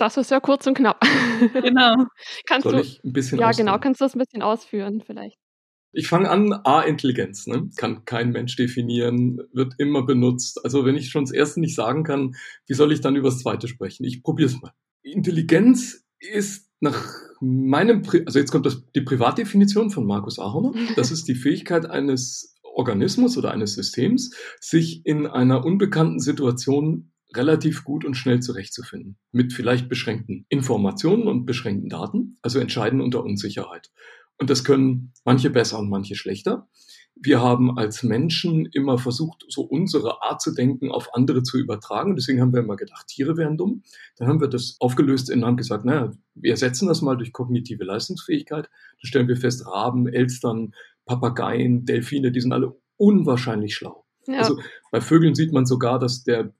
Das 0.00 0.16
ist 0.16 0.30
ja 0.30 0.40
kurz 0.40 0.66
und 0.66 0.74
knapp. 0.74 0.98
Genau. 1.52 2.06
kannst 2.46 2.64
Soll 2.64 2.74
du, 2.74 2.80
ich 2.80 3.00
ein 3.04 3.12
bisschen 3.12 3.38
ja, 3.38 3.48
ausführen? 3.48 3.66
genau. 3.66 3.78
Kannst 3.78 4.00
du 4.00 4.04
das 4.04 4.14
ein 4.14 4.18
bisschen 4.18 4.42
ausführen 4.42 5.02
vielleicht? 5.04 5.38
Ich 5.92 6.08
fange 6.08 6.30
an, 6.30 6.52
A, 6.52 6.82
Intelligenz, 6.82 7.46
ne? 7.46 7.68
kann 7.76 8.04
kein 8.04 8.30
Mensch 8.30 8.56
definieren, 8.56 9.40
wird 9.52 9.74
immer 9.78 10.04
benutzt. 10.04 10.64
Also 10.64 10.84
wenn 10.84 10.96
ich 10.96 11.10
schon 11.10 11.24
das 11.24 11.32
erste 11.32 11.60
nicht 11.60 11.74
sagen 11.74 12.04
kann, 12.04 12.36
wie 12.66 12.74
soll 12.74 12.92
ich 12.92 13.00
dann 13.00 13.16
über 13.16 13.28
das 13.28 13.40
zweite 13.40 13.68
sprechen? 13.68 14.04
Ich 14.04 14.22
probiere 14.22 14.48
es 14.48 14.60
mal. 14.60 14.72
Intelligenz 15.02 16.04
ist 16.18 16.70
nach 16.80 17.12
meinem, 17.40 18.02
Pri 18.02 18.22
also 18.24 18.38
jetzt 18.38 18.52
kommt 18.52 18.66
das, 18.66 18.82
die 18.94 19.02
Privatdefinition 19.02 19.90
von 19.90 20.06
Markus 20.06 20.38
Ahorner. 20.38 20.72
Das 20.96 21.10
ist 21.10 21.28
die 21.28 21.34
Fähigkeit 21.34 21.86
eines 21.86 22.56
Organismus 22.62 23.36
oder 23.36 23.50
eines 23.50 23.74
Systems, 23.74 24.34
sich 24.60 25.04
in 25.04 25.26
einer 25.26 25.64
unbekannten 25.64 26.20
Situation 26.20 27.10
relativ 27.34 27.84
gut 27.84 28.04
und 28.04 28.14
schnell 28.14 28.40
zurechtzufinden. 28.40 29.16
Mit 29.32 29.52
vielleicht 29.52 29.88
beschränkten 29.88 30.46
Informationen 30.48 31.28
und 31.28 31.46
beschränkten 31.46 31.88
Daten, 31.88 32.38
also 32.42 32.58
entscheiden 32.58 33.00
unter 33.00 33.22
Unsicherheit. 33.22 33.90
Und 34.38 34.48
das 34.50 34.64
können 34.64 35.12
manche 35.24 35.50
besser 35.50 35.78
und 35.78 35.90
manche 35.90 36.16
schlechter. 36.16 36.68
Wir 37.14 37.42
haben 37.42 37.76
als 37.76 38.02
Menschen 38.02 38.64
immer 38.66 38.96
versucht, 38.96 39.44
so 39.48 39.60
unsere 39.62 40.22
Art 40.22 40.40
zu 40.40 40.54
denken 40.54 40.90
auf 40.90 41.14
andere 41.14 41.42
zu 41.42 41.58
übertragen. 41.58 42.16
Deswegen 42.16 42.40
haben 42.40 42.54
wir 42.54 42.60
immer 42.60 42.76
gedacht, 42.76 43.08
Tiere 43.08 43.36
wären 43.36 43.58
dumm. 43.58 43.82
Dann 44.16 44.28
haben 44.28 44.40
wir 44.40 44.48
das 44.48 44.76
aufgelöst 44.80 45.30
und 45.30 45.44
haben 45.44 45.58
gesagt, 45.58 45.84
naja, 45.84 46.12
wir 46.34 46.52
ersetzen 46.52 46.88
das 46.88 47.02
mal 47.02 47.16
durch 47.16 47.32
kognitive 47.32 47.84
Leistungsfähigkeit. 47.84 48.64
Dann 48.64 49.06
stellen 49.06 49.28
wir 49.28 49.36
fest, 49.36 49.66
Raben, 49.66 50.08
Elstern, 50.08 50.72
Papageien, 51.04 51.84
Delfine, 51.84 52.32
die 52.32 52.40
sind 52.40 52.52
alle 52.52 52.80
unwahrscheinlich 52.96 53.74
schlau. 53.74 54.06
Ja. 54.26 54.38
Also 54.38 54.58
bei 54.90 55.00
Vögeln 55.00 55.34
sieht 55.34 55.52
man 55.52 55.66
sogar, 55.66 55.98
dass 55.98 56.24
der 56.24 56.52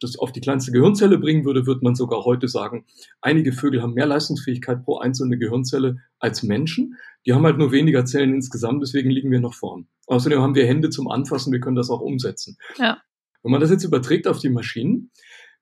das 0.00 0.18
auf 0.18 0.32
die 0.32 0.40
kleinste 0.40 0.72
Gehirnzelle 0.72 1.18
bringen 1.18 1.44
würde, 1.44 1.66
wird 1.66 1.82
man 1.82 1.94
sogar 1.94 2.24
heute 2.24 2.48
sagen, 2.48 2.86
einige 3.20 3.52
Vögel 3.52 3.82
haben 3.82 3.94
mehr 3.94 4.06
Leistungsfähigkeit 4.06 4.84
pro 4.84 4.98
einzelne 4.98 5.38
Gehirnzelle 5.38 5.98
als 6.18 6.42
Menschen. 6.42 6.96
Die 7.26 7.32
haben 7.32 7.44
halt 7.44 7.58
nur 7.58 7.72
weniger 7.72 8.04
Zellen 8.04 8.34
insgesamt, 8.34 8.82
deswegen 8.82 9.10
liegen 9.10 9.30
wir 9.30 9.40
noch 9.40 9.54
vorn. 9.54 9.88
Außerdem 10.06 10.40
haben 10.40 10.54
wir 10.54 10.66
Hände 10.66 10.90
zum 10.90 11.08
Anfassen, 11.08 11.52
wir 11.52 11.60
können 11.60 11.76
das 11.76 11.90
auch 11.90 12.00
umsetzen. 12.00 12.56
Ja. 12.78 12.98
Wenn 13.42 13.52
man 13.52 13.60
das 13.60 13.70
jetzt 13.70 13.84
überträgt 13.84 14.26
auf 14.26 14.38
die 14.38 14.50
Maschinen, 14.50 15.10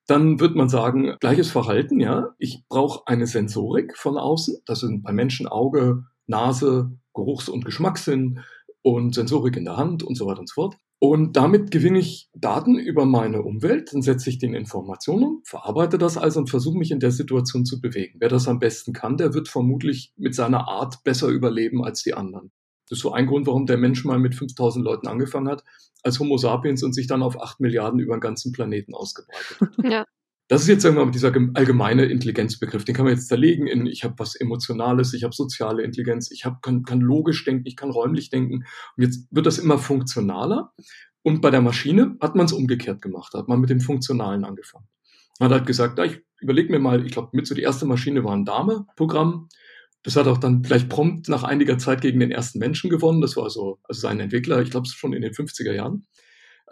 dann 0.06 0.40
wird 0.40 0.56
man 0.56 0.68
sagen, 0.68 1.16
gleiches 1.20 1.50
Verhalten, 1.50 2.00
ja. 2.00 2.34
Ich 2.38 2.64
brauche 2.68 3.06
eine 3.06 3.26
Sensorik 3.26 3.96
von 3.96 4.18
außen. 4.18 4.58
Das 4.66 4.80
sind 4.80 5.02
bei 5.02 5.12
Menschen 5.12 5.46
Auge, 5.46 6.04
Nase, 6.26 6.92
Geruchs- 7.14 7.48
und 7.48 7.64
Geschmackssinn 7.64 8.40
und 8.82 9.14
Sensorik 9.14 9.56
in 9.56 9.64
der 9.64 9.76
Hand 9.76 10.02
und 10.02 10.16
so 10.16 10.26
weiter 10.26 10.40
und 10.40 10.48
so 10.48 10.54
fort. 10.54 10.76
Und 11.02 11.34
damit 11.34 11.70
gewinne 11.70 11.98
ich 11.98 12.28
Daten 12.34 12.78
über 12.78 13.06
meine 13.06 13.42
Umwelt, 13.42 13.94
dann 13.94 14.02
setze 14.02 14.28
ich 14.28 14.38
den 14.38 14.52
Informationen, 14.52 15.40
verarbeite 15.44 15.96
das 15.96 16.18
also 16.18 16.40
und 16.40 16.50
versuche 16.50 16.76
mich 16.76 16.90
in 16.90 17.00
der 17.00 17.10
Situation 17.10 17.64
zu 17.64 17.80
bewegen. 17.80 18.18
Wer 18.20 18.28
das 18.28 18.46
am 18.48 18.58
besten 18.58 18.92
kann, 18.92 19.16
der 19.16 19.32
wird 19.32 19.48
vermutlich 19.48 20.12
mit 20.18 20.34
seiner 20.34 20.68
Art 20.68 21.02
besser 21.02 21.28
überleben 21.28 21.82
als 21.82 22.02
die 22.02 22.12
anderen. 22.12 22.52
Das 22.86 22.98
ist 22.98 23.02
so 23.02 23.12
ein 23.12 23.26
Grund, 23.26 23.46
warum 23.46 23.64
der 23.64 23.78
Mensch 23.78 24.04
mal 24.04 24.18
mit 24.18 24.34
5000 24.34 24.84
Leuten 24.84 25.08
angefangen 25.08 25.48
hat, 25.48 25.64
als 26.02 26.20
Homo 26.20 26.36
sapiens 26.36 26.82
und 26.82 26.92
sich 26.92 27.06
dann 27.06 27.22
auf 27.22 27.40
8 27.40 27.60
Milliarden 27.60 27.98
über 27.98 28.14
den 28.14 28.20
ganzen 28.20 28.52
Planeten 28.52 28.94
ausgebreitet 28.94 29.58
hat. 29.58 29.90
Ja. 29.90 30.04
Das 30.50 30.62
ist 30.62 30.66
jetzt 30.66 30.84
irgendwann 30.84 31.06
mal 31.06 31.12
dieser 31.12 31.30
gem- 31.30 31.52
allgemeine 31.54 32.06
Intelligenzbegriff. 32.06 32.84
Den 32.84 32.92
kann 32.96 33.04
man 33.04 33.14
jetzt 33.14 33.28
zerlegen 33.28 33.68
in, 33.68 33.86
ich 33.86 34.02
habe 34.02 34.14
was 34.18 34.34
Emotionales, 34.34 35.14
ich 35.14 35.22
habe 35.22 35.32
soziale 35.32 35.84
Intelligenz, 35.84 36.28
ich 36.32 36.44
hab, 36.44 36.60
kann, 36.60 36.82
kann 36.82 37.00
logisch 37.00 37.44
denken, 37.44 37.62
ich 37.66 37.76
kann 37.76 37.92
räumlich 37.92 38.30
denken. 38.30 38.64
Und 38.96 39.02
jetzt 39.04 39.28
wird 39.30 39.46
das 39.46 39.58
immer 39.58 39.78
funktionaler. 39.78 40.72
Und 41.22 41.40
bei 41.40 41.50
der 41.50 41.60
Maschine 41.60 42.16
hat 42.20 42.34
man 42.34 42.46
es 42.46 42.52
umgekehrt 42.52 43.00
gemacht, 43.00 43.32
hat 43.34 43.46
man 43.46 43.60
mit 43.60 43.70
dem 43.70 43.80
Funktionalen 43.80 44.44
angefangen. 44.44 44.88
Man 45.38 45.50
hat 45.50 45.58
halt 45.58 45.66
gesagt, 45.68 45.94
na, 45.98 46.04
ich 46.06 46.20
überlege 46.40 46.72
mir 46.72 46.80
mal, 46.80 47.06
ich 47.06 47.12
glaube, 47.12 47.28
mit 47.32 47.46
so 47.46 47.54
die 47.54 47.62
erste 47.62 47.86
Maschine 47.86 48.24
war 48.24 48.34
ein 48.34 48.44
Dame-Programm. 48.44 49.48
Das 50.02 50.16
hat 50.16 50.26
auch 50.26 50.38
dann 50.38 50.62
gleich 50.62 50.88
prompt 50.88 51.28
nach 51.28 51.44
einiger 51.44 51.78
Zeit 51.78 52.00
gegen 52.00 52.18
den 52.18 52.32
ersten 52.32 52.58
Menschen 52.58 52.90
gewonnen. 52.90 53.20
Das 53.20 53.36
war 53.36 53.50
so, 53.50 53.78
also 53.84 54.00
sein 54.00 54.18
Entwickler, 54.18 54.60
ich 54.62 54.70
glaube, 54.70 54.88
schon 54.88 55.12
in 55.12 55.22
den 55.22 55.32
50er 55.32 55.72
Jahren. 55.72 56.08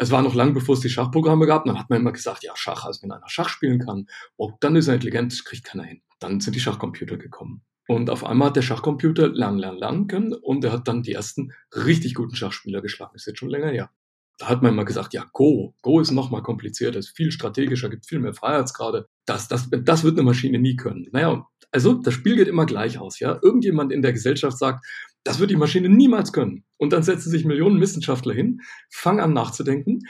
Es 0.01 0.13
war 0.13 0.23
noch 0.23 0.35
lang, 0.35 0.55
bevor 0.55 0.75
es 0.75 0.81
die 0.81 0.89
Schachprogramme 0.89 1.47
gab. 1.47 1.65
Dann 1.65 1.79
hat 1.79 1.91
man 1.91 2.01
immer 2.01 2.13
gesagt, 2.13 2.45
ja, 2.45 2.53
Schach, 2.55 2.85
also 2.85 3.03
wenn 3.03 3.11
einer 3.11 3.29
Schach 3.29 3.49
spielen 3.49 3.81
kann, 3.81 4.07
oh, 4.37 4.53
dann 4.61 4.77
ist 4.77 4.87
er 4.87 4.95
intelligent, 4.95 5.33
das 5.33 5.45
kriegt 5.45 5.65
keiner 5.65 5.85
hin. 5.85 6.03
Dann 6.21 6.41
sind 6.41 6.55
die 6.55 6.61
Schachcomputer 6.61 7.17
gekommen. 7.17 7.63
Und 7.89 8.09
auf 8.11 8.25
einmal 8.25 8.49
hat 8.49 8.57
der 8.57 8.63
Schachcomputer 8.63 9.29
lernen, 9.29 9.59
lernen, 9.59 9.79
lernen 9.79 10.07
können 10.07 10.35
und 10.35 10.65
er 10.65 10.73
hat 10.73 10.87
dann 10.87 11.03
die 11.03 11.15
ersten 11.15 11.53
richtig 11.73 12.15
guten 12.15 12.37
Schachspieler 12.37 12.81
geschlagen. 12.81 13.15
Ist 13.17 13.27
jetzt 13.27 13.39
schon 13.39 13.49
länger 13.49 13.71
her. 13.71 13.91
Da 14.39 14.49
hat 14.49 14.63
man 14.63 14.73
immer 14.73 14.85
gesagt, 14.85 15.15
ja, 15.15 15.27
Go, 15.33 15.75
Go 15.83 15.99
ist 15.99 16.13
noch 16.13 16.31
mal 16.31 16.43
komplizierter, 16.43 16.99
ist 16.99 17.17
viel 17.17 17.33
strategischer, 17.33 17.89
gibt 17.89 18.07
viel 18.07 18.21
mehr 18.21 18.35
Freiheitsgrade. 18.35 19.09
Das, 19.27 19.49
das, 19.49 19.69
das 19.71 20.05
wird 20.05 20.17
eine 20.17 20.23
Maschine 20.23 20.59
nie 20.59 20.77
können. 20.77 21.09
Naja, 21.13 21.45
also 21.73 21.95
das 21.95 22.15
Spiel 22.15 22.37
geht 22.37 22.47
immer 22.47 22.67
gleich 22.67 22.99
aus, 22.99 23.19
ja. 23.19 23.39
Irgendjemand 23.43 23.91
in 23.91 24.03
der 24.03 24.13
Gesellschaft 24.13 24.57
sagt, 24.57 24.87
das 25.29 25.41
wird 25.41 25.51
die 25.51 25.57
Maschine 25.57 25.91
niemals 25.91 26.33
können. 26.33 26.65
Und 26.79 26.95
dann 26.95 27.03
setzen 27.03 27.29
sich 27.29 27.45
Millionen 27.45 27.83
Wissenschaftler 27.83 28.33
hin, 28.33 28.63
fangen 28.89 29.21
an 29.21 29.35
nachzudenken 29.35 30.01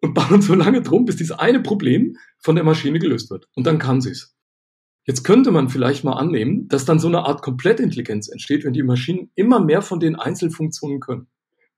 und 0.00 0.14
bauen 0.14 0.42
so 0.42 0.54
lange 0.54 0.82
drum, 0.82 1.04
bis 1.04 1.14
dieses 1.14 1.38
eine 1.38 1.60
Problem 1.60 2.16
von 2.40 2.56
der 2.56 2.64
Maschine 2.64 2.98
gelöst 2.98 3.30
wird. 3.30 3.46
Und 3.54 3.68
dann 3.68 3.78
kann 3.78 4.00
sie 4.00 4.10
es. 4.10 4.34
Jetzt 5.06 5.22
könnte 5.22 5.52
man 5.52 5.68
vielleicht 5.68 6.02
mal 6.02 6.14
annehmen, 6.14 6.66
dass 6.66 6.84
dann 6.84 6.98
so 6.98 7.06
eine 7.06 7.20
Art 7.20 7.40
Komplettintelligenz 7.40 8.26
entsteht, 8.26 8.64
wenn 8.64 8.72
die 8.72 8.82
Maschinen 8.82 9.30
immer 9.36 9.60
mehr 9.60 9.80
von 9.80 10.00
den 10.00 10.16
Einzelfunktionen 10.16 10.98
können. 10.98 11.28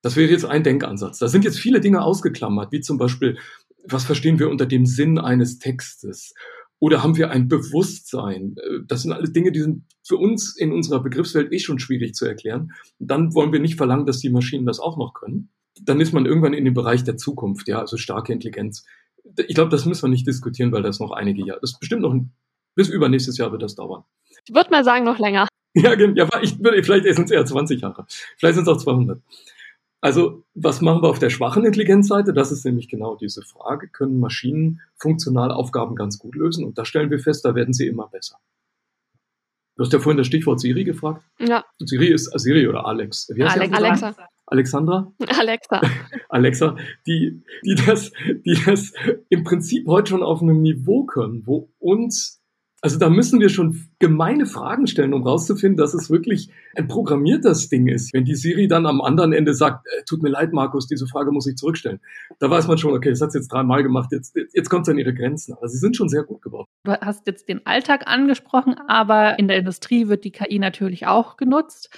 Das 0.00 0.16
wäre 0.16 0.30
jetzt 0.30 0.46
ein 0.46 0.62
Denkansatz. 0.62 1.18
Da 1.18 1.28
sind 1.28 1.44
jetzt 1.44 1.58
viele 1.58 1.80
Dinge 1.80 2.00
ausgeklammert, 2.00 2.72
wie 2.72 2.80
zum 2.80 2.96
Beispiel, 2.96 3.36
was 3.84 4.04
verstehen 4.04 4.38
wir 4.38 4.48
unter 4.48 4.64
dem 4.64 4.86
Sinn 4.86 5.18
eines 5.18 5.58
Textes? 5.58 6.32
Oder 6.78 7.02
haben 7.02 7.16
wir 7.16 7.30
ein 7.30 7.48
Bewusstsein? 7.48 8.56
Das 8.86 9.02
sind 9.02 9.12
alles 9.12 9.32
Dinge, 9.32 9.50
die 9.52 9.60
sind 9.60 9.84
für 10.06 10.16
uns 10.16 10.56
in 10.56 10.72
unserer 10.72 11.02
Begriffswelt 11.02 11.52
eh 11.52 11.58
schon 11.58 11.78
schwierig 11.78 12.14
zu 12.14 12.26
erklären. 12.26 12.72
Dann 12.98 13.34
wollen 13.34 13.52
wir 13.52 13.60
nicht 13.60 13.76
verlangen, 13.76 14.06
dass 14.06 14.18
die 14.18 14.30
Maschinen 14.30 14.66
das 14.66 14.78
auch 14.78 14.98
noch 14.98 15.14
können. 15.14 15.50
Dann 15.82 16.00
ist 16.00 16.12
man 16.12 16.26
irgendwann 16.26 16.54
in 16.54 16.64
dem 16.64 16.74
Bereich 16.74 17.04
der 17.04 17.16
Zukunft, 17.16 17.68
ja, 17.68 17.80
also 17.80 17.96
starke 17.96 18.32
Intelligenz. 18.32 18.84
Ich 19.48 19.54
glaube, 19.54 19.70
das 19.70 19.86
müssen 19.86 20.02
wir 20.02 20.08
nicht 20.08 20.26
diskutieren, 20.26 20.72
weil 20.72 20.82
das 20.82 21.00
noch 21.00 21.10
einige 21.10 21.44
Jahre, 21.44 21.60
das 21.60 21.72
ist 21.72 21.80
bestimmt 21.80 22.02
noch 22.02 22.12
ein, 22.12 22.32
bis 22.74 22.88
übernächstes 22.88 23.38
Jahr 23.38 23.52
wird 23.52 23.62
das 23.62 23.74
dauern. 23.74 24.04
Ich 24.46 24.54
würde 24.54 24.70
mal 24.70 24.84
sagen, 24.84 25.04
noch 25.04 25.18
länger. 25.18 25.48
Ja, 25.74 25.94
ja 25.98 26.28
ich, 26.42 26.56
vielleicht 26.56 27.04
sind 27.16 27.24
es 27.24 27.30
eher 27.30 27.44
20 27.44 27.80
Jahre. 27.80 28.06
Vielleicht 28.38 28.54
sind 28.54 28.66
es 28.66 28.68
auch 28.68 28.78
200. 28.78 29.20
Also, 30.06 30.44
was 30.54 30.82
machen 30.82 31.02
wir 31.02 31.08
auf 31.08 31.18
der 31.18 31.30
schwachen 31.30 31.64
Intelligenzseite? 31.64 32.32
Das 32.32 32.52
ist 32.52 32.64
nämlich 32.64 32.88
genau 32.88 33.16
diese 33.16 33.42
Frage. 33.42 33.88
Können 33.88 34.20
Maschinen 34.20 34.80
funktional 34.94 35.50
Aufgaben 35.50 35.96
ganz 35.96 36.20
gut 36.20 36.36
lösen? 36.36 36.64
Und 36.64 36.78
da 36.78 36.84
stellen 36.84 37.10
wir 37.10 37.18
fest, 37.18 37.44
da 37.44 37.56
werden 37.56 37.74
sie 37.74 37.88
immer 37.88 38.06
besser. 38.06 38.38
Du 39.74 39.82
hast 39.82 39.92
ja 39.92 39.98
vorhin 39.98 40.16
das 40.16 40.28
Stichwort 40.28 40.60
Siri 40.60 40.84
gefragt. 40.84 41.24
Ja. 41.40 41.64
Siri 41.80 42.12
ist 42.12 42.30
Siri 42.38 42.68
oder 42.68 42.86
Alex. 42.86 43.28
Wie 43.34 43.42
heißt 43.42 43.56
Alex, 43.56 43.74
Alexa. 43.76 44.14
Alexandra? 44.46 45.12
Alexa. 45.26 45.80
Alexa, 46.28 46.76
die, 47.08 47.42
die 47.64 47.74
das, 47.74 48.12
die 48.44 48.62
das 48.64 48.92
im 49.28 49.42
Prinzip 49.42 49.88
heute 49.88 50.10
schon 50.10 50.22
auf 50.22 50.40
einem 50.40 50.62
Niveau 50.62 51.02
können, 51.02 51.44
wo 51.48 51.72
uns 51.80 52.40
also 52.82 52.98
da 52.98 53.08
müssen 53.08 53.40
wir 53.40 53.48
schon 53.48 53.88
gemeine 53.98 54.46
Fragen 54.46 54.86
stellen, 54.86 55.14
um 55.14 55.22
rauszufinden, 55.22 55.76
dass 55.76 55.94
es 55.94 56.10
wirklich 56.10 56.50
ein 56.76 56.88
programmiertes 56.88 57.68
Ding 57.68 57.88
ist. 57.88 58.12
Wenn 58.12 58.24
die 58.24 58.34
Siri 58.34 58.68
dann 58.68 58.86
am 58.86 59.00
anderen 59.00 59.32
Ende 59.32 59.54
sagt, 59.54 59.86
äh, 59.86 60.04
tut 60.04 60.22
mir 60.22 60.28
leid, 60.28 60.52
Markus, 60.52 60.86
diese 60.86 61.06
Frage 61.06 61.32
muss 61.32 61.46
ich 61.46 61.56
zurückstellen. 61.56 62.00
Da 62.38 62.50
weiß 62.50 62.68
man 62.68 62.76
schon, 62.76 62.92
okay, 62.92 63.10
das 63.10 63.20
hat 63.20 63.32
sie 63.32 63.38
jetzt 63.38 63.48
dreimal 63.48 63.82
gemacht, 63.82 64.12
jetzt, 64.12 64.36
jetzt 64.52 64.68
kommt 64.68 64.86
es 64.86 64.92
an 64.92 64.98
ihre 64.98 65.14
Grenzen. 65.14 65.54
Aber 65.54 65.68
sie 65.68 65.78
sind 65.78 65.96
schon 65.96 66.08
sehr 66.08 66.24
gut 66.24 66.42
geworden. 66.42 66.68
Du 66.84 66.92
hast 66.92 67.26
jetzt 67.26 67.48
den 67.48 67.64
Alltag 67.66 68.06
angesprochen, 68.06 68.76
aber 68.88 69.38
in 69.38 69.48
der 69.48 69.56
Industrie 69.56 70.08
wird 70.08 70.24
die 70.24 70.32
KI 70.32 70.58
natürlich 70.58 71.06
auch 71.06 71.36
genutzt. 71.36 71.90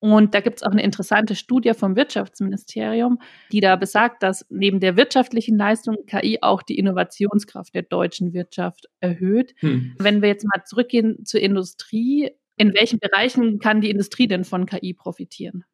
Und 0.00 0.34
da 0.34 0.40
gibt 0.40 0.56
es 0.56 0.62
auch 0.62 0.72
eine 0.72 0.82
interessante 0.82 1.34
Studie 1.34 1.74
vom 1.74 1.94
Wirtschaftsministerium, 1.94 3.20
die 3.52 3.60
da 3.60 3.76
besagt, 3.76 4.22
dass 4.22 4.46
neben 4.48 4.80
der 4.80 4.96
wirtschaftlichen 4.96 5.58
Leistung 5.58 5.96
KI 6.06 6.38
auch 6.40 6.62
die 6.62 6.78
Innovationskraft 6.78 7.74
der 7.74 7.82
deutschen 7.82 8.32
Wirtschaft 8.32 8.86
erhöht. 9.00 9.54
Hm. 9.58 9.94
Wenn 9.98 10.22
wir 10.22 10.30
jetzt 10.30 10.46
mal 10.46 10.64
zurückgehen 10.64 11.24
zur 11.26 11.40
Industrie, 11.40 12.30
in 12.56 12.74
welchen 12.74 12.98
Bereichen 12.98 13.58
kann 13.58 13.82
die 13.82 13.90
Industrie 13.90 14.26
denn 14.26 14.44
von 14.44 14.64
KI 14.64 14.94
profitieren? 14.94 15.64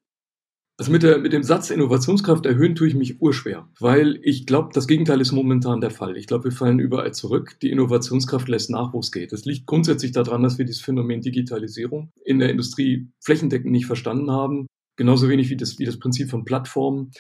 Also 0.79 0.93
mit, 0.93 1.03
der, 1.03 1.19
mit 1.19 1.33
dem 1.33 1.43
Satz 1.43 1.71
Innovationskraft 1.71 2.45
erhöhen 2.45 2.75
tue 2.75 2.89
ich 2.89 2.95
mich 2.95 3.23
urschwer, 3.23 3.67
weil 3.81 4.21
ich 4.23 4.45
glaube, 4.45 4.71
das 4.75 4.87
Gegenteil 4.87 5.23
ist 5.23 5.33
momentan 5.33 5.81
der 5.81 5.91
Fall. 5.91 6.19
Ich 6.19 6.27
glaube, 6.27 6.45
wir 6.45 6.53
fallen 6.53 6.81
überall 6.81 7.15
zurück. 7.15 7.57
Die 7.63 7.71
Innovationskraft 7.71 8.47
lässt 8.49 8.69
nach, 8.69 8.93
wo 8.93 9.01
es 9.01 9.11
geht. 9.11 9.33
Das 9.33 9.47
liegt 9.47 9.67
grundsätzlich 9.67 10.13
daran, 10.13 10.43
dass 10.43 10.59
wir 10.59 10.67
dieses 10.67 10.83
Phänomen 10.83 11.23
Digitalisierung 11.23 12.13
in 12.25 12.39
der 12.41 12.51
Industrie 12.51 13.09
flächendeckend 13.25 13.73
nicht 13.73 13.87
verstanden 13.87 14.31
haben. 14.31 14.67
Genauso 14.97 15.31
wenig 15.31 15.49
wie 15.49 15.57
das, 15.57 15.79
wie 15.79 15.87
das 15.87 15.99
Prinzip 15.99 16.29
von 16.29 16.45
Plattformen 16.45 17.11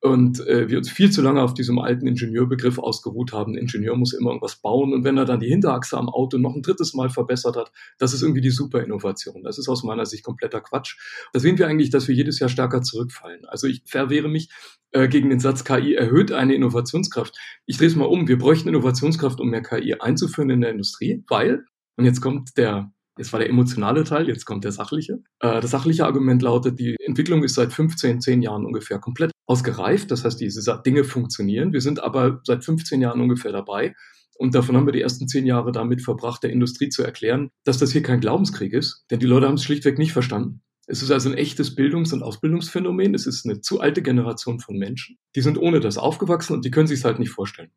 und 0.00 0.46
äh, 0.46 0.68
wir 0.68 0.78
uns 0.78 0.90
viel 0.90 1.10
zu 1.10 1.22
lange 1.22 1.42
auf 1.42 1.54
diesem 1.54 1.78
alten 1.78 2.06
Ingenieurbegriff 2.06 2.78
ausgeruht 2.78 3.32
haben. 3.32 3.54
Ein 3.54 3.58
Ingenieur 3.58 3.96
muss 3.96 4.12
immer 4.12 4.30
irgendwas 4.30 4.56
bauen 4.56 4.92
und 4.92 5.04
wenn 5.04 5.16
er 5.16 5.24
dann 5.24 5.40
die 5.40 5.48
Hinterachse 5.48 5.96
am 5.96 6.08
Auto 6.08 6.38
noch 6.38 6.54
ein 6.54 6.62
drittes 6.62 6.94
Mal 6.94 7.10
verbessert 7.10 7.56
hat, 7.56 7.72
das 7.98 8.12
ist 8.12 8.22
irgendwie 8.22 8.40
die 8.40 8.50
Superinnovation. 8.50 9.42
Das 9.42 9.58
ist 9.58 9.68
aus 9.68 9.82
meiner 9.82 10.06
Sicht 10.06 10.24
kompletter 10.24 10.60
Quatsch. 10.60 10.96
Da 11.32 11.40
sehen 11.40 11.58
wir 11.58 11.66
eigentlich, 11.66 11.90
dass 11.90 12.06
wir 12.06 12.14
jedes 12.14 12.38
Jahr 12.38 12.48
stärker 12.48 12.82
zurückfallen. 12.82 13.44
Also 13.46 13.66
ich 13.66 13.82
verwehre 13.86 14.28
mich 14.28 14.50
äh, 14.92 15.08
gegen 15.08 15.30
den 15.30 15.40
Satz, 15.40 15.64
KI 15.64 15.94
erhöht 15.94 16.30
eine 16.30 16.54
Innovationskraft. 16.54 17.36
Ich 17.66 17.78
drehe 17.78 17.88
es 17.88 17.96
mal 17.96 18.04
um. 18.04 18.28
Wir 18.28 18.38
bräuchten 18.38 18.68
Innovationskraft, 18.68 19.40
um 19.40 19.48
mehr 19.48 19.62
KI 19.62 19.94
einzuführen 19.94 20.50
in 20.50 20.60
der 20.60 20.70
Industrie, 20.70 21.24
weil, 21.28 21.64
und 21.96 22.04
jetzt 22.04 22.20
kommt 22.20 22.56
der 22.56 22.92
Jetzt 23.18 23.32
war 23.32 23.40
der 23.40 23.48
emotionale 23.48 24.04
Teil, 24.04 24.28
jetzt 24.28 24.44
kommt 24.44 24.62
der 24.62 24.70
sachliche. 24.70 25.24
Äh, 25.40 25.60
das 25.60 25.72
sachliche 25.72 26.06
Argument 26.06 26.40
lautet, 26.40 26.78
die 26.78 26.94
Entwicklung 27.00 27.42
ist 27.42 27.56
seit 27.56 27.72
15, 27.72 28.20
10 28.20 28.42
Jahren 28.42 28.64
ungefähr 28.64 29.00
komplett 29.00 29.32
ausgereift. 29.48 30.10
Das 30.10 30.24
heißt, 30.24 30.40
diese 30.40 30.82
Dinge 30.84 31.04
funktionieren. 31.04 31.72
Wir 31.72 31.80
sind 31.80 32.00
aber 32.02 32.40
seit 32.44 32.64
15 32.64 33.00
Jahren 33.00 33.20
ungefähr 33.20 33.50
dabei. 33.50 33.94
Und 34.36 34.54
davon 34.54 34.76
haben 34.76 34.86
wir 34.86 34.92
die 34.92 35.00
ersten 35.00 35.26
zehn 35.26 35.46
Jahre 35.46 35.72
damit 35.72 36.02
verbracht, 36.02 36.44
der 36.44 36.50
Industrie 36.50 36.90
zu 36.90 37.02
erklären, 37.02 37.50
dass 37.64 37.78
das 37.78 37.90
hier 37.90 38.02
kein 38.02 38.20
Glaubenskrieg 38.20 38.72
ist. 38.72 39.04
Denn 39.10 39.18
die 39.18 39.26
Leute 39.26 39.46
haben 39.46 39.54
es 39.54 39.64
schlichtweg 39.64 39.98
nicht 39.98 40.12
verstanden. 40.12 40.62
Es 40.86 41.02
ist 41.02 41.10
also 41.10 41.28
ein 41.28 41.36
echtes 41.36 41.74
Bildungs- 41.74 42.12
und 42.12 42.22
Ausbildungsphänomen. 42.22 43.14
Es 43.14 43.26
ist 43.26 43.44
eine 43.44 43.60
zu 43.60 43.80
alte 43.80 44.00
Generation 44.00 44.60
von 44.60 44.78
Menschen. 44.78 45.18
Die 45.34 45.40
sind 45.40 45.58
ohne 45.58 45.80
das 45.80 45.98
aufgewachsen 45.98 46.52
und 46.54 46.64
die 46.64 46.70
können 46.70 46.86
sich 46.86 47.00
es 47.00 47.04
halt 47.04 47.18
nicht 47.18 47.30
vorstellen. 47.30 47.70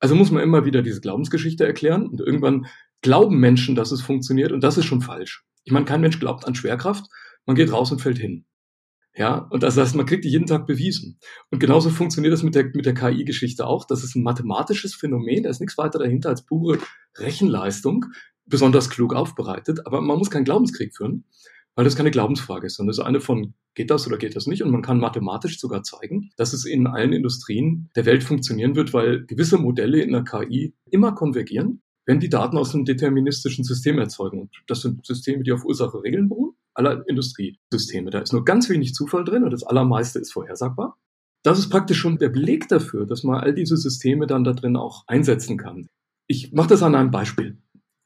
Also 0.00 0.14
muss 0.14 0.30
man 0.30 0.42
immer 0.42 0.64
wieder 0.64 0.82
diese 0.82 1.00
Glaubensgeschichte 1.00 1.66
erklären 1.66 2.06
und 2.06 2.20
irgendwann 2.20 2.66
glauben 3.00 3.38
Menschen, 3.38 3.74
dass 3.74 3.92
es 3.92 4.00
funktioniert 4.00 4.52
und 4.52 4.62
das 4.62 4.76
ist 4.76 4.84
schon 4.84 5.00
falsch. 5.00 5.44
Ich 5.64 5.72
meine, 5.72 5.86
kein 5.86 6.00
Mensch 6.00 6.18
glaubt 6.18 6.46
an 6.46 6.54
Schwerkraft. 6.54 7.06
Man 7.46 7.56
geht 7.56 7.72
raus 7.72 7.90
und 7.92 8.00
fällt 8.00 8.18
hin. 8.18 8.44
Ja, 9.14 9.38
und 9.50 9.64
das 9.64 9.76
heißt, 9.76 9.96
man 9.96 10.06
kriegt 10.06 10.24
die 10.24 10.28
jeden 10.28 10.46
Tag 10.46 10.66
bewiesen. 10.66 11.18
Und 11.50 11.58
genauso 11.58 11.90
funktioniert 11.90 12.32
das 12.32 12.44
mit 12.44 12.54
der, 12.54 12.66
mit 12.72 12.86
der 12.86 12.94
KI-Geschichte 12.94 13.66
auch. 13.66 13.84
Das 13.84 14.04
ist 14.04 14.14
ein 14.14 14.22
mathematisches 14.22 14.94
Phänomen, 14.94 15.42
da 15.42 15.50
ist 15.50 15.60
nichts 15.60 15.76
weiter 15.76 15.98
dahinter 15.98 16.28
als 16.28 16.46
pure 16.46 16.78
Rechenleistung, 17.16 18.06
besonders 18.46 18.90
klug 18.90 19.14
aufbereitet. 19.14 19.86
Aber 19.86 20.00
man 20.00 20.18
muss 20.18 20.30
keinen 20.30 20.44
Glaubenskrieg 20.44 20.96
führen, 20.96 21.24
weil 21.74 21.84
das 21.84 21.96
keine 21.96 22.12
Glaubensfrage 22.12 22.66
ist, 22.66 22.76
sondern 22.76 22.92
es 22.92 22.98
ist 22.98 23.04
eine 23.04 23.20
von, 23.20 23.54
geht 23.74 23.90
das 23.90 24.06
oder 24.06 24.18
geht 24.18 24.36
das 24.36 24.46
nicht? 24.46 24.62
Und 24.62 24.70
man 24.70 24.82
kann 24.82 25.00
mathematisch 25.00 25.58
sogar 25.58 25.82
zeigen, 25.82 26.30
dass 26.36 26.52
es 26.52 26.64
in 26.64 26.86
allen 26.86 27.12
Industrien 27.12 27.90
der 27.96 28.06
Welt 28.06 28.22
funktionieren 28.22 28.76
wird, 28.76 28.92
weil 28.92 29.26
gewisse 29.26 29.58
Modelle 29.58 30.00
in 30.00 30.12
der 30.12 30.22
KI 30.22 30.74
immer 30.90 31.12
konvergieren, 31.12 31.82
wenn 32.06 32.20
die 32.20 32.28
Daten 32.28 32.56
aus 32.56 32.72
einem 32.72 32.84
deterministischen 32.84 33.64
System 33.64 33.98
erzeugen. 33.98 34.42
Und 34.42 34.50
das 34.68 34.82
sind 34.82 35.04
Systeme, 35.04 35.42
die 35.42 35.52
auf 35.52 35.64
Ursache-Regeln 35.64 36.28
beruhen 36.28 36.54
aller 36.78 37.06
Industriesysteme. 37.08 38.10
Da 38.10 38.20
ist 38.20 38.32
nur 38.32 38.44
ganz 38.44 38.68
wenig 38.68 38.94
Zufall 38.94 39.24
drin 39.24 39.44
und 39.44 39.50
das 39.50 39.64
allermeiste 39.64 40.18
ist 40.18 40.32
vorhersagbar. 40.32 40.96
Das 41.42 41.58
ist 41.58 41.68
praktisch 41.70 41.98
schon 41.98 42.18
der 42.18 42.28
Beleg 42.28 42.68
dafür, 42.68 43.06
dass 43.06 43.24
man 43.24 43.40
all 43.40 43.54
diese 43.54 43.76
Systeme 43.76 44.26
dann 44.26 44.44
da 44.44 44.52
drin 44.52 44.76
auch 44.76 45.04
einsetzen 45.06 45.56
kann. 45.56 45.88
Ich 46.26 46.52
mache 46.52 46.68
das 46.68 46.82
an 46.82 46.94
einem 46.94 47.10
Beispiel. 47.10 47.58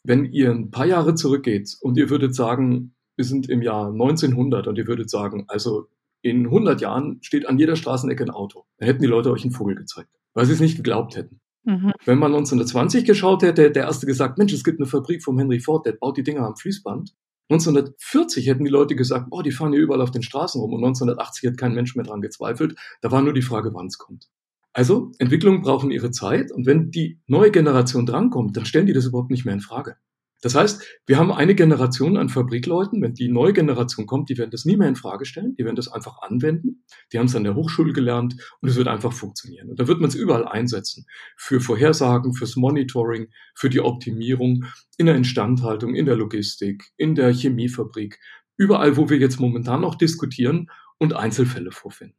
Wenn 0.04 0.24
ihr 0.24 0.50
ein 0.50 0.70
paar 0.70 0.86
Jahre 0.86 1.14
zurückgeht 1.14 1.76
und 1.80 1.96
ihr 1.96 2.10
würdet 2.10 2.34
sagen, 2.34 2.94
wir 3.16 3.24
sind 3.24 3.48
im 3.48 3.62
Jahr 3.62 3.88
1900 3.88 4.66
und 4.66 4.78
ihr 4.78 4.86
würdet 4.86 5.10
sagen, 5.10 5.44
also 5.48 5.88
in 6.22 6.46
100 6.46 6.80
Jahren 6.80 7.18
steht 7.22 7.48
an 7.48 7.58
jeder 7.58 7.76
Straßenecke 7.76 8.24
ein 8.24 8.30
Auto, 8.30 8.64
dann 8.78 8.86
hätten 8.86 9.02
die 9.02 9.08
Leute 9.08 9.30
euch 9.30 9.42
einen 9.42 9.52
Vogel 9.52 9.74
gezeigt, 9.74 10.10
weil 10.34 10.46
sie 10.46 10.52
es 10.52 10.60
nicht 10.60 10.76
geglaubt 10.76 11.16
hätten. 11.16 11.40
Mhm. 11.64 11.92
Wenn 12.04 12.18
man 12.18 12.32
1920 12.32 13.04
geschaut 13.04 13.42
hätte, 13.42 13.62
hätte 13.62 13.72
der 13.72 13.84
erste 13.84 14.06
gesagt, 14.06 14.38
Mensch, 14.38 14.52
es 14.52 14.64
gibt 14.64 14.80
eine 14.80 14.88
Fabrik 14.88 15.22
vom 15.22 15.38
Henry 15.38 15.60
Ford, 15.60 15.86
der 15.86 15.92
baut 15.92 16.16
die 16.16 16.22
Dinger 16.22 16.46
am 16.46 16.56
Fließband. 16.56 17.14
1940 17.52 18.46
hätten 18.46 18.64
die 18.64 18.70
Leute 18.70 18.96
gesagt, 18.96 19.28
oh, 19.30 19.42
die 19.42 19.52
fahren 19.52 19.72
hier 19.72 19.82
überall 19.82 20.00
auf 20.00 20.10
den 20.10 20.22
Straßen 20.22 20.60
rum. 20.60 20.72
Und 20.72 20.84
1980 20.84 21.50
hat 21.50 21.58
kein 21.58 21.74
Mensch 21.74 21.94
mehr 21.94 22.04
dran 22.04 22.20
gezweifelt. 22.20 22.76
Da 23.00 23.10
war 23.10 23.22
nur 23.22 23.34
die 23.34 23.42
Frage, 23.42 23.74
wann 23.74 23.86
es 23.86 23.98
kommt. 23.98 24.28
Also, 24.72 25.12
Entwicklungen 25.18 25.62
brauchen 25.62 25.90
ihre 25.90 26.10
Zeit. 26.10 26.50
Und 26.50 26.66
wenn 26.66 26.90
die 26.90 27.20
neue 27.26 27.50
Generation 27.50 28.06
drankommt, 28.06 28.56
dann 28.56 28.64
stellen 28.64 28.86
die 28.86 28.94
das 28.94 29.06
überhaupt 29.06 29.30
nicht 29.30 29.44
mehr 29.44 29.54
in 29.54 29.60
Frage. 29.60 29.96
Das 30.42 30.56
heißt, 30.56 30.84
wir 31.06 31.18
haben 31.18 31.30
eine 31.32 31.54
Generation 31.54 32.16
an 32.16 32.28
Fabrikleuten, 32.28 33.00
wenn 33.00 33.14
die 33.14 33.28
neue 33.28 33.52
Generation 33.52 34.06
kommt, 34.06 34.28
die 34.28 34.36
werden 34.36 34.50
das 34.50 34.64
nie 34.64 34.76
mehr 34.76 34.88
in 34.88 34.96
Frage 34.96 35.24
stellen, 35.24 35.54
die 35.54 35.64
werden 35.64 35.76
das 35.76 35.86
einfach 35.86 36.20
anwenden, 36.20 36.84
die 37.12 37.18
haben 37.18 37.26
es 37.26 37.36
an 37.36 37.44
der 37.44 37.54
Hochschule 37.54 37.92
gelernt 37.92 38.34
und 38.60 38.68
es 38.68 38.74
wird 38.74 38.88
einfach 38.88 39.12
funktionieren. 39.12 39.70
Und 39.70 39.78
da 39.78 39.86
wird 39.86 40.00
man 40.00 40.08
es 40.08 40.16
überall 40.16 40.46
einsetzen. 40.46 41.06
Für 41.36 41.60
Vorhersagen, 41.60 42.34
fürs 42.34 42.56
Monitoring, 42.56 43.28
für 43.54 43.70
die 43.70 43.80
Optimierung, 43.80 44.64
in 44.98 45.06
der 45.06 45.14
Instandhaltung, 45.14 45.94
in 45.94 46.06
der 46.06 46.16
Logistik, 46.16 46.90
in 46.96 47.14
der 47.14 47.32
Chemiefabrik, 47.32 48.18
überall, 48.56 48.96
wo 48.96 49.08
wir 49.08 49.18
jetzt 49.18 49.38
momentan 49.38 49.80
noch 49.80 49.94
diskutieren 49.94 50.68
und 50.98 51.14
Einzelfälle 51.14 51.70
vorfinden. 51.70 52.16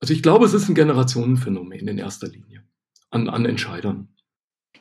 Also 0.00 0.14
ich 0.14 0.22
glaube, 0.22 0.46
es 0.46 0.54
ist 0.54 0.68
ein 0.70 0.74
Generationenphänomen 0.74 1.86
in 1.86 1.98
erster 1.98 2.28
Linie 2.28 2.64
an, 3.10 3.28
an 3.28 3.44
Entscheidern. 3.44 4.08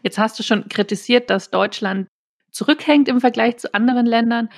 Jetzt 0.03 0.17
hast 0.17 0.39
du 0.39 0.43
schon 0.43 0.69
kritisiert, 0.69 1.29
dass 1.29 1.49
Deutschland 1.49 2.07
zurückhängt 2.57 3.07
im 3.07 3.21
Vergleich 3.21 3.57
zu 3.57 3.73
anderen 3.73 4.05
Ländern. 4.05 4.49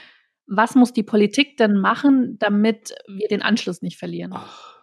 Was 0.48 0.74
muss 0.74 0.94
die 0.94 1.03
Politik 1.03 1.58
denn 1.58 1.75
machen, 1.79 2.38
damit 2.39 2.96
wir 3.08 3.27
den 3.27 3.41
Anschluss 3.41 3.82
nicht 3.82 3.98
verlieren? 3.98 4.32
Ach, 4.34 4.79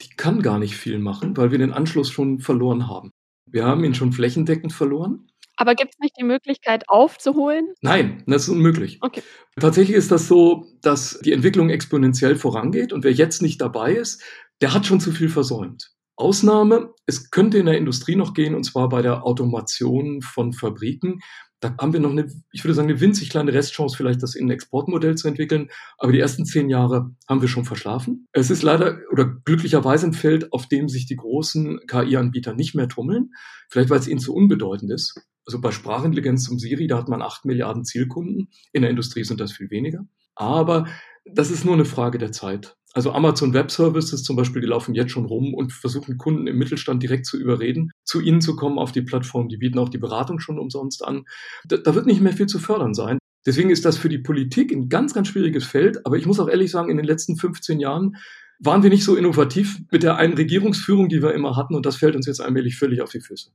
die 0.00 0.08
kann 0.16 0.40
gar 0.42 0.58
nicht 0.58 0.76
viel 0.76 0.98
machen, 0.98 1.36
weil 1.36 1.50
wir 1.50 1.58
den 1.58 1.72
Anschluss 1.72 2.10
schon 2.10 2.40
verloren 2.40 2.88
haben. 2.88 3.12
Wir 3.44 3.64
haben 3.66 3.84
ihn 3.84 3.94
schon 3.94 4.12
flächendeckend 4.12 4.72
verloren. 4.72 5.26
Aber 5.56 5.74
gibt 5.74 5.92
es 5.92 5.98
nicht 5.98 6.14
die 6.18 6.24
Möglichkeit 6.24 6.88
aufzuholen? 6.88 7.74
Nein, 7.82 8.24
das 8.26 8.44
ist 8.44 8.48
unmöglich. 8.48 8.98
Okay. 9.02 9.22
Tatsächlich 9.56 9.96
ist 9.96 10.10
das 10.10 10.26
so, 10.26 10.66
dass 10.80 11.20
die 11.20 11.32
Entwicklung 11.32 11.68
exponentiell 11.68 12.36
vorangeht 12.36 12.94
und 12.94 13.04
wer 13.04 13.12
jetzt 13.12 13.42
nicht 13.42 13.60
dabei 13.60 13.92
ist, 13.92 14.22
der 14.62 14.72
hat 14.72 14.86
schon 14.86 15.00
zu 15.00 15.12
viel 15.12 15.28
versäumt. 15.28 15.92
Ausnahme, 16.16 16.94
es 17.06 17.30
könnte 17.30 17.58
in 17.58 17.66
der 17.66 17.78
Industrie 17.78 18.16
noch 18.16 18.34
gehen, 18.34 18.54
und 18.54 18.64
zwar 18.64 18.88
bei 18.88 19.02
der 19.02 19.24
Automation 19.24 20.22
von 20.22 20.52
Fabriken 20.52 21.20
da 21.60 21.74
haben 21.78 21.92
wir 21.92 22.00
noch 22.00 22.10
eine, 22.10 22.26
ich 22.52 22.64
würde 22.64 22.74
sagen, 22.74 22.88
eine 22.88 23.00
winzig 23.00 23.28
kleine 23.28 23.52
Restchance, 23.52 23.96
vielleicht 23.96 24.22
das 24.22 24.34
in 24.34 24.46
ein 24.46 24.50
Exportmodell 24.50 25.16
zu 25.16 25.28
entwickeln. 25.28 25.68
Aber 25.98 26.10
die 26.10 26.18
ersten 26.18 26.46
zehn 26.46 26.70
Jahre 26.70 27.14
haben 27.28 27.42
wir 27.42 27.48
schon 27.48 27.66
verschlafen. 27.66 28.28
Es 28.32 28.50
ist 28.50 28.62
leider 28.62 28.98
oder 29.12 29.26
glücklicherweise 29.26 30.06
ein 30.06 30.14
Feld, 30.14 30.52
auf 30.52 30.66
dem 30.68 30.88
sich 30.88 31.06
die 31.06 31.16
großen 31.16 31.80
KI-Anbieter 31.86 32.54
nicht 32.54 32.74
mehr 32.74 32.88
tummeln. 32.88 33.32
Vielleicht, 33.68 33.90
weil 33.90 33.98
es 33.98 34.08
ihnen 34.08 34.20
zu 34.20 34.34
unbedeutend 34.34 34.90
ist. 34.90 35.20
Also 35.44 35.60
bei 35.60 35.70
Sprachintelligenz 35.70 36.44
zum 36.44 36.58
Siri, 36.58 36.86
da 36.86 36.96
hat 36.96 37.08
man 37.08 37.22
acht 37.22 37.44
Milliarden 37.44 37.84
Zielkunden. 37.84 38.48
In 38.72 38.82
der 38.82 38.90
Industrie 38.90 39.24
sind 39.24 39.40
das 39.40 39.52
viel 39.52 39.70
weniger. 39.70 40.06
Aber 40.34 40.86
das 41.24 41.50
ist 41.50 41.64
nur 41.64 41.74
eine 41.74 41.84
Frage 41.84 42.18
der 42.18 42.32
Zeit. 42.32 42.76
Also 42.92 43.12
Amazon 43.12 43.54
Web 43.54 43.70
Services 43.70 44.24
zum 44.24 44.34
Beispiel, 44.34 44.62
die 44.62 44.68
laufen 44.68 44.94
jetzt 44.94 45.12
schon 45.12 45.24
rum 45.24 45.54
und 45.54 45.72
versuchen 45.72 46.18
Kunden 46.18 46.48
im 46.48 46.58
Mittelstand 46.58 47.02
direkt 47.02 47.24
zu 47.24 47.38
überreden, 47.38 47.92
zu 48.04 48.20
ihnen 48.20 48.40
zu 48.40 48.56
kommen 48.56 48.78
auf 48.78 48.90
die 48.90 49.02
Plattform. 49.02 49.48
Die 49.48 49.58
bieten 49.58 49.78
auch 49.78 49.88
die 49.88 49.98
Beratung 49.98 50.40
schon 50.40 50.58
umsonst 50.58 51.04
an. 51.04 51.24
Da, 51.66 51.76
da 51.76 51.94
wird 51.94 52.06
nicht 52.06 52.20
mehr 52.20 52.32
viel 52.32 52.46
zu 52.46 52.58
fördern 52.58 52.94
sein. 52.94 53.18
Deswegen 53.46 53.70
ist 53.70 53.84
das 53.84 53.96
für 53.96 54.08
die 54.08 54.18
Politik 54.18 54.72
ein 54.72 54.88
ganz, 54.88 55.14
ganz 55.14 55.28
schwieriges 55.28 55.64
Feld. 55.64 56.04
Aber 56.04 56.16
ich 56.16 56.26
muss 56.26 56.40
auch 56.40 56.48
ehrlich 56.48 56.70
sagen, 56.70 56.90
in 56.90 56.96
den 56.96 57.06
letzten 57.06 57.36
15 57.36 57.78
Jahren 57.78 58.16
waren 58.58 58.82
wir 58.82 58.90
nicht 58.90 59.04
so 59.04 59.14
innovativ 59.14 59.78
mit 59.90 60.02
der 60.02 60.16
einen 60.16 60.34
Regierungsführung, 60.34 61.08
die 61.08 61.22
wir 61.22 61.32
immer 61.32 61.56
hatten. 61.56 61.76
Und 61.76 61.86
das 61.86 61.96
fällt 61.96 62.16
uns 62.16 62.26
jetzt 62.26 62.40
allmählich 62.40 62.76
völlig 62.76 63.02
auf 63.02 63.10
die 63.10 63.20
Füße. 63.20 63.50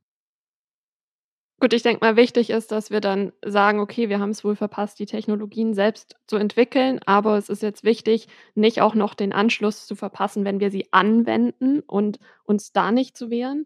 Gut, 1.66 1.74
ich 1.74 1.82
denke 1.82 2.06
mal, 2.06 2.16
wichtig 2.16 2.52
ist, 2.52 2.72
dass 2.72 2.92
wir 2.92 3.02
dann 3.02 3.34
sagen, 3.44 3.80
okay, 3.80 4.08
wir 4.08 4.20
haben 4.20 4.30
es 4.30 4.44
wohl 4.44 4.56
verpasst, 4.56 5.00
die 5.00 5.08
Technologien 5.08 5.74
selbst 5.74 6.16
zu 6.28 6.36
entwickeln, 6.36 7.00
aber 7.08 7.40
es 7.40 7.50
ist 7.50 7.64
jetzt 7.64 7.84
wichtig, 7.84 8.28
nicht 8.54 8.82
auch 8.82 8.94
noch 8.94 9.16
den 9.16 9.34
Anschluss 9.34 9.88
zu 9.88 9.96
verpassen, 9.96 10.46
wenn 10.46 10.60
wir 10.60 10.70
sie 10.70 10.94
anwenden 10.94 11.80
und 11.80 12.20
uns 12.44 12.72
da 12.72 12.92
nicht 12.92 13.18
zu 13.18 13.32
wehren. 13.32 13.66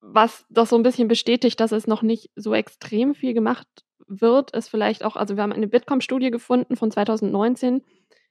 Was 0.00 0.46
das 0.48 0.70
so 0.70 0.76
ein 0.76 0.82
bisschen 0.82 1.08
bestätigt, 1.08 1.60
dass 1.60 1.72
es 1.72 1.86
noch 1.86 2.00
nicht 2.00 2.30
so 2.36 2.54
extrem 2.54 3.14
viel 3.14 3.34
gemacht 3.34 3.68
wird, 4.06 4.52
ist 4.52 4.70
vielleicht 4.70 5.04
auch, 5.04 5.16
also 5.16 5.36
wir 5.36 5.42
haben 5.42 5.52
eine 5.52 5.68
Bitkom-Studie 5.68 6.30
gefunden 6.30 6.74
von 6.74 6.90
2019, 6.90 7.82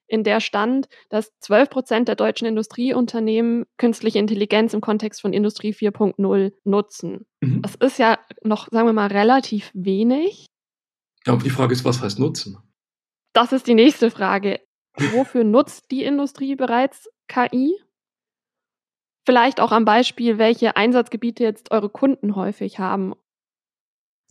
in 0.09 0.23
der 0.23 0.39
stand, 0.41 0.89
dass 1.09 1.31
12 1.39 1.69
Prozent 1.69 2.07
der 2.07 2.15
deutschen 2.15 2.47
Industrieunternehmen 2.47 3.65
künstliche 3.77 4.19
Intelligenz 4.19 4.73
im 4.73 4.81
Kontext 4.81 5.21
von 5.21 5.33
Industrie 5.33 5.71
4.0 5.71 6.53
nutzen. 6.63 7.25
Mhm. 7.41 7.61
Das 7.61 7.75
ist 7.75 7.99
ja 7.99 8.19
noch, 8.43 8.67
sagen 8.71 8.87
wir 8.87 8.93
mal, 8.93 9.07
relativ 9.07 9.71
wenig. 9.73 10.47
Ja, 11.25 11.33
aber 11.33 11.43
die 11.43 11.49
Frage 11.49 11.73
ist, 11.73 11.85
was 11.85 12.01
heißt 12.01 12.19
nutzen? 12.19 12.57
Das 13.33 13.51
ist 13.51 13.67
die 13.67 13.75
nächste 13.75 14.09
Frage. 14.11 14.59
Wofür 15.13 15.43
nutzt 15.43 15.91
die 15.91 16.03
Industrie 16.03 16.55
bereits 16.55 17.09
KI? 17.27 17.75
Vielleicht 19.25 19.59
auch 19.61 19.71
am 19.71 19.85
Beispiel, 19.85 20.37
welche 20.39 20.75
Einsatzgebiete 20.75 21.43
jetzt 21.43 21.71
eure 21.71 21.89
Kunden 21.89 22.35
häufig 22.35 22.79
haben. 22.79 23.13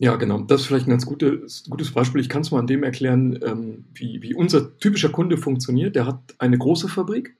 Ja, 0.01 0.15
genau. 0.15 0.39
Das 0.39 0.61
ist 0.61 0.67
vielleicht 0.67 0.87
ein 0.87 0.91
ganz 0.91 1.05
gutes, 1.05 1.65
gutes 1.69 1.91
Beispiel. 1.91 2.21
Ich 2.21 2.29
kann 2.29 2.41
es 2.41 2.51
mal 2.51 2.59
an 2.59 2.67
dem 2.67 2.83
erklären, 2.83 3.37
ähm, 3.43 3.85
wie, 3.93 4.21
wie 4.21 4.33
unser 4.33 4.77
typischer 4.77 5.09
Kunde 5.09 5.35
funktioniert. 5.37 5.95
Der 5.97 6.05
hat 6.05 6.35
eine 6.37 6.57
große 6.57 6.87
Fabrik, 6.87 7.35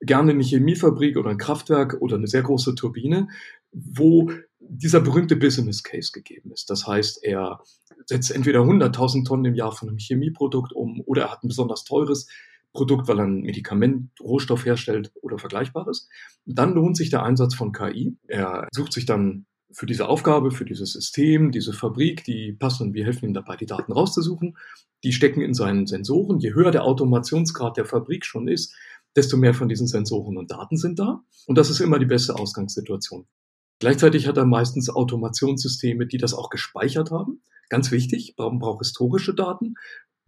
gerne 0.00 0.32
eine 0.32 0.42
Chemiefabrik 0.42 1.16
oder 1.16 1.30
ein 1.30 1.38
Kraftwerk 1.38 1.96
oder 2.00 2.16
eine 2.16 2.26
sehr 2.26 2.42
große 2.42 2.74
Turbine, 2.74 3.28
wo 3.72 4.30
dieser 4.60 5.00
berühmte 5.00 5.36
Business 5.36 5.82
Case 5.82 6.12
gegeben 6.12 6.52
ist. 6.52 6.68
Das 6.68 6.86
heißt, 6.86 7.24
er 7.24 7.60
setzt 8.04 8.30
entweder 8.30 8.60
100.000 8.60 9.24
Tonnen 9.24 9.46
im 9.46 9.54
Jahr 9.54 9.72
von 9.72 9.88
einem 9.88 9.98
Chemieprodukt 9.98 10.74
um 10.74 11.00
oder 11.06 11.22
er 11.22 11.32
hat 11.32 11.44
ein 11.44 11.48
besonders 11.48 11.84
teures 11.84 12.28
Produkt, 12.74 13.08
weil 13.08 13.20
er 13.20 13.24
ein 13.24 13.40
Medikament, 13.40 14.10
Rohstoff 14.20 14.66
herstellt 14.66 15.12
oder 15.22 15.38
Vergleichbares. 15.38 16.10
Dann 16.44 16.74
lohnt 16.74 16.98
sich 16.98 17.08
der 17.08 17.22
Einsatz 17.22 17.54
von 17.54 17.72
KI. 17.72 18.18
Er 18.26 18.68
sucht 18.70 18.92
sich 18.92 19.06
dann 19.06 19.46
für 19.72 19.86
diese 19.86 20.08
Aufgabe, 20.08 20.50
für 20.50 20.64
dieses 20.64 20.92
System, 20.92 21.50
diese 21.50 21.72
Fabrik, 21.72 22.24
die 22.24 22.52
passen, 22.52 22.94
wir 22.94 23.04
helfen 23.04 23.26
ihm 23.26 23.34
dabei, 23.34 23.56
die 23.56 23.66
Daten 23.66 23.92
rauszusuchen. 23.92 24.56
Die 25.04 25.12
stecken 25.12 25.40
in 25.40 25.54
seinen 25.54 25.86
Sensoren. 25.86 26.38
Je 26.38 26.54
höher 26.54 26.70
der 26.70 26.84
Automationsgrad 26.84 27.76
der 27.76 27.84
Fabrik 27.84 28.24
schon 28.24 28.48
ist, 28.48 28.74
desto 29.14 29.36
mehr 29.36 29.54
von 29.54 29.68
diesen 29.68 29.86
Sensoren 29.86 30.36
und 30.36 30.50
Daten 30.50 30.76
sind 30.76 30.98
da. 30.98 31.22
Und 31.46 31.58
das 31.58 31.70
ist 31.70 31.80
immer 31.80 31.98
die 31.98 32.06
beste 32.06 32.34
Ausgangssituation. 32.34 33.26
Gleichzeitig 33.78 34.26
hat 34.26 34.36
er 34.36 34.46
meistens 34.46 34.88
Automationssysteme, 34.88 36.06
die 36.06 36.18
das 36.18 36.32
auch 36.32 36.48
gespeichert 36.48 37.10
haben. 37.10 37.42
Ganz 37.68 37.90
wichtig, 37.90 38.34
man 38.38 38.58
braucht 38.58 38.80
historische 38.80 39.34
Daten. 39.34 39.74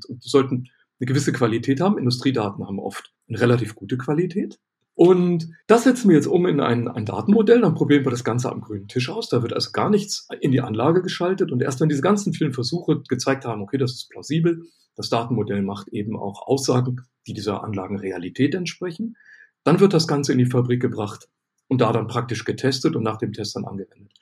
Die 0.08 0.28
sollten 0.28 0.68
eine 1.00 1.06
gewisse 1.06 1.32
Qualität 1.32 1.80
haben. 1.80 1.98
Industriedaten 1.98 2.66
haben 2.66 2.78
oft 2.78 3.14
eine 3.28 3.40
relativ 3.40 3.74
gute 3.74 3.96
Qualität. 3.96 4.58
Und 4.98 5.50
das 5.68 5.84
setzen 5.84 6.08
wir 6.08 6.16
jetzt 6.16 6.26
um 6.26 6.44
in 6.44 6.58
ein, 6.58 6.88
ein, 6.88 7.04
Datenmodell, 7.04 7.60
dann 7.60 7.76
probieren 7.76 8.04
wir 8.04 8.10
das 8.10 8.24
Ganze 8.24 8.50
am 8.50 8.60
grünen 8.60 8.88
Tisch 8.88 9.08
aus. 9.10 9.28
Da 9.28 9.42
wird 9.42 9.52
also 9.52 9.70
gar 9.70 9.90
nichts 9.90 10.26
in 10.40 10.50
die 10.50 10.60
Anlage 10.60 11.02
geschaltet. 11.02 11.52
Und 11.52 11.62
erst 11.62 11.80
wenn 11.80 11.88
diese 11.88 12.02
ganzen 12.02 12.32
vielen 12.32 12.52
Versuche 12.52 13.00
gezeigt 13.08 13.44
haben, 13.44 13.62
okay, 13.62 13.78
das 13.78 13.92
ist 13.92 14.10
plausibel, 14.10 14.64
das 14.96 15.08
Datenmodell 15.08 15.62
macht 15.62 15.86
eben 15.90 16.18
auch 16.18 16.48
Aussagen, 16.48 17.02
die 17.28 17.32
dieser 17.32 17.62
Anlagenrealität 17.62 18.56
entsprechen, 18.56 19.16
dann 19.62 19.78
wird 19.78 19.94
das 19.94 20.08
Ganze 20.08 20.32
in 20.32 20.38
die 20.38 20.46
Fabrik 20.46 20.82
gebracht 20.82 21.28
und 21.68 21.80
da 21.80 21.92
dann 21.92 22.08
praktisch 22.08 22.44
getestet 22.44 22.96
und 22.96 23.04
nach 23.04 23.18
dem 23.18 23.32
Test 23.32 23.54
dann 23.54 23.66
angewendet. 23.66 24.12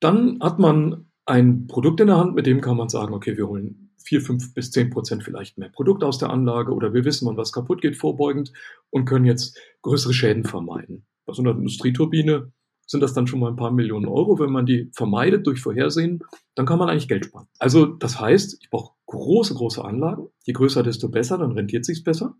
Dann 0.00 0.40
hat 0.42 0.58
man 0.58 1.06
ein 1.24 1.68
Produkt 1.68 2.00
in 2.00 2.08
der 2.08 2.16
Hand, 2.16 2.34
mit 2.34 2.46
dem 2.46 2.60
kann 2.60 2.76
man 2.76 2.88
sagen, 2.88 3.14
okay, 3.14 3.36
wir 3.36 3.46
holen 3.46 3.89
4, 4.04 4.20
5 4.22 4.54
bis 4.54 4.70
10 4.70 4.90
Prozent 4.90 5.24
vielleicht 5.24 5.58
mehr 5.58 5.68
Produkt 5.68 6.04
aus 6.04 6.18
der 6.18 6.30
Anlage 6.30 6.72
oder 6.72 6.92
wir 6.94 7.04
wissen, 7.04 7.26
wann 7.26 7.36
was 7.36 7.52
kaputt 7.52 7.82
geht, 7.82 7.96
vorbeugend 7.96 8.52
und 8.90 9.04
können 9.04 9.24
jetzt 9.24 9.58
größere 9.82 10.12
Schäden 10.12 10.44
vermeiden. 10.44 11.06
Bei 11.26 11.32
so 11.32 11.42
einer 11.42 11.52
Industrieturbine 11.52 12.52
sind 12.86 13.00
das 13.00 13.14
dann 13.14 13.28
schon 13.28 13.38
mal 13.38 13.48
ein 13.48 13.56
paar 13.56 13.70
Millionen 13.70 14.06
Euro. 14.06 14.40
Wenn 14.40 14.50
man 14.50 14.66
die 14.66 14.90
vermeidet 14.94 15.46
durch 15.46 15.60
Vorhersehen, 15.60 16.24
dann 16.56 16.66
kann 16.66 16.78
man 16.78 16.88
eigentlich 16.88 17.08
Geld 17.08 17.26
sparen. 17.26 17.46
Also 17.58 17.86
das 17.86 18.20
heißt, 18.20 18.58
ich 18.60 18.70
brauche 18.70 18.94
große, 19.06 19.54
große 19.54 19.84
Anlagen. 19.84 20.28
Je 20.44 20.52
größer, 20.52 20.82
desto 20.82 21.08
besser, 21.08 21.38
dann 21.38 21.52
rentiert 21.52 21.84
sich's 21.84 22.02
besser. 22.02 22.34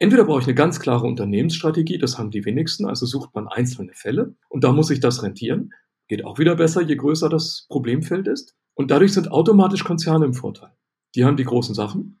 Entweder 0.00 0.24
brauche 0.24 0.40
ich 0.40 0.46
eine 0.46 0.56
ganz 0.56 0.80
klare 0.80 1.06
Unternehmensstrategie, 1.06 1.96
das 1.96 2.18
haben 2.18 2.32
die 2.32 2.44
wenigsten, 2.44 2.86
also 2.86 3.06
sucht 3.06 3.36
man 3.36 3.46
einzelne 3.46 3.92
Fälle 3.94 4.34
und 4.48 4.64
da 4.64 4.72
muss 4.72 4.88
sich 4.88 4.98
das 4.98 5.22
rentieren. 5.22 5.70
Geht 6.08 6.24
auch 6.24 6.40
wieder 6.40 6.56
besser, 6.56 6.82
je 6.82 6.96
größer 6.96 7.28
das 7.28 7.66
Problemfeld 7.68 8.26
ist. 8.26 8.56
Und 8.74 8.90
dadurch 8.90 9.12
sind 9.12 9.30
automatisch 9.30 9.84
Konzerne 9.84 10.24
im 10.24 10.34
Vorteil. 10.34 10.72
Die 11.14 11.24
haben 11.24 11.36
die 11.36 11.44
großen 11.44 11.74
Sachen 11.74 12.20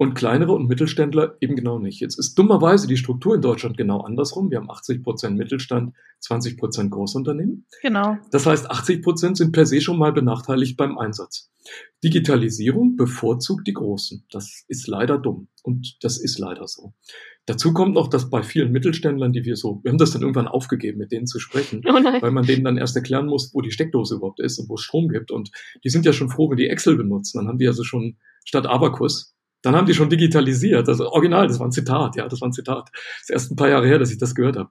und 0.00 0.14
kleinere 0.14 0.52
und 0.52 0.66
Mittelständler 0.66 1.36
eben 1.40 1.56
genau 1.56 1.78
nicht. 1.78 2.00
Jetzt 2.00 2.18
ist 2.18 2.34
dummerweise 2.38 2.86
die 2.86 2.96
Struktur 2.96 3.34
in 3.34 3.42
Deutschland 3.42 3.76
genau 3.76 4.00
andersrum. 4.00 4.50
Wir 4.50 4.56
haben 4.56 4.70
80 4.70 5.02
Prozent 5.02 5.36
Mittelstand, 5.36 5.94
20 6.20 6.56
Prozent 6.56 6.90
Großunternehmen. 6.90 7.66
Genau. 7.82 8.16
Das 8.30 8.46
heißt, 8.46 8.70
80 8.70 9.02
Prozent 9.02 9.36
sind 9.36 9.52
per 9.52 9.66
se 9.66 9.82
schon 9.82 9.98
mal 9.98 10.12
benachteiligt 10.12 10.78
beim 10.78 10.96
Einsatz. 10.96 11.50
Digitalisierung 12.02 12.96
bevorzugt 12.96 13.66
die 13.66 13.74
Großen. 13.74 14.24
Das 14.30 14.64
ist 14.68 14.86
leider 14.86 15.18
dumm. 15.18 15.48
Und 15.62 15.98
das 16.02 16.16
ist 16.16 16.38
leider 16.38 16.66
so. 16.66 16.94
Dazu 17.46 17.72
kommt 17.72 17.94
noch, 17.94 18.08
dass 18.08 18.30
bei 18.30 18.42
vielen 18.42 18.70
Mittelständlern, 18.70 19.32
die 19.32 19.44
wir 19.44 19.56
so, 19.56 19.80
wir 19.82 19.90
haben 19.90 19.98
das 19.98 20.12
dann 20.12 20.22
irgendwann 20.22 20.46
aufgegeben, 20.46 20.98
mit 20.98 21.10
denen 21.10 21.26
zu 21.26 21.38
sprechen, 21.38 21.82
oh 21.86 21.92
weil 21.92 22.30
man 22.30 22.46
denen 22.46 22.64
dann 22.64 22.76
erst 22.76 22.94
erklären 22.96 23.26
muss, 23.26 23.52
wo 23.54 23.60
die 23.60 23.72
Steckdose 23.72 24.16
überhaupt 24.16 24.40
ist 24.40 24.58
und 24.58 24.68
wo 24.68 24.74
es 24.74 24.82
Strom 24.82 25.08
gibt. 25.08 25.30
Und 25.30 25.50
die 25.82 25.88
sind 25.88 26.04
ja 26.04 26.12
schon 26.12 26.28
froh, 26.28 26.50
wenn 26.50 26.58
die 26.58 26.68
Excel 26.68 26.96
benutzen. 26.96 27.38
Dann 27.38 27.48
haben 27.48 27.58
die 27.58 27.66
also 27.66 27.82
schon 27.82 28.18
statt 28.44 28.66
Abacus, 28.66 29.34
dann 29.62 29.74
haben 29.74 29.86
die 29.86 29.94
schon 29.94 30.10
digitalisiert. 30.10 30.88
Also 30.88 31.10
original, 31.10 31.46
das 31.46 31.58
war 31.58 31.66
ein 31.66 31.72
Zitat, 31.72 32.16
ja, 32.16 32.28
das 32.28 32.40
war 32.40 32.48
ein 32.48 32.52
Zitat. 32.52 32.88
Das 32.92 33.22
ist 33.22 33.30
erst 33.30 33.50
ein 33.52 33.56
paar 33.56 33.68
Jahre 33.68 33.86
her, 33.86 33.98
dass 33.98 34.10
ich 34.10 34.18
das 34.18 34.34
gehört 34.34 34.56
habe. 34.56 34.70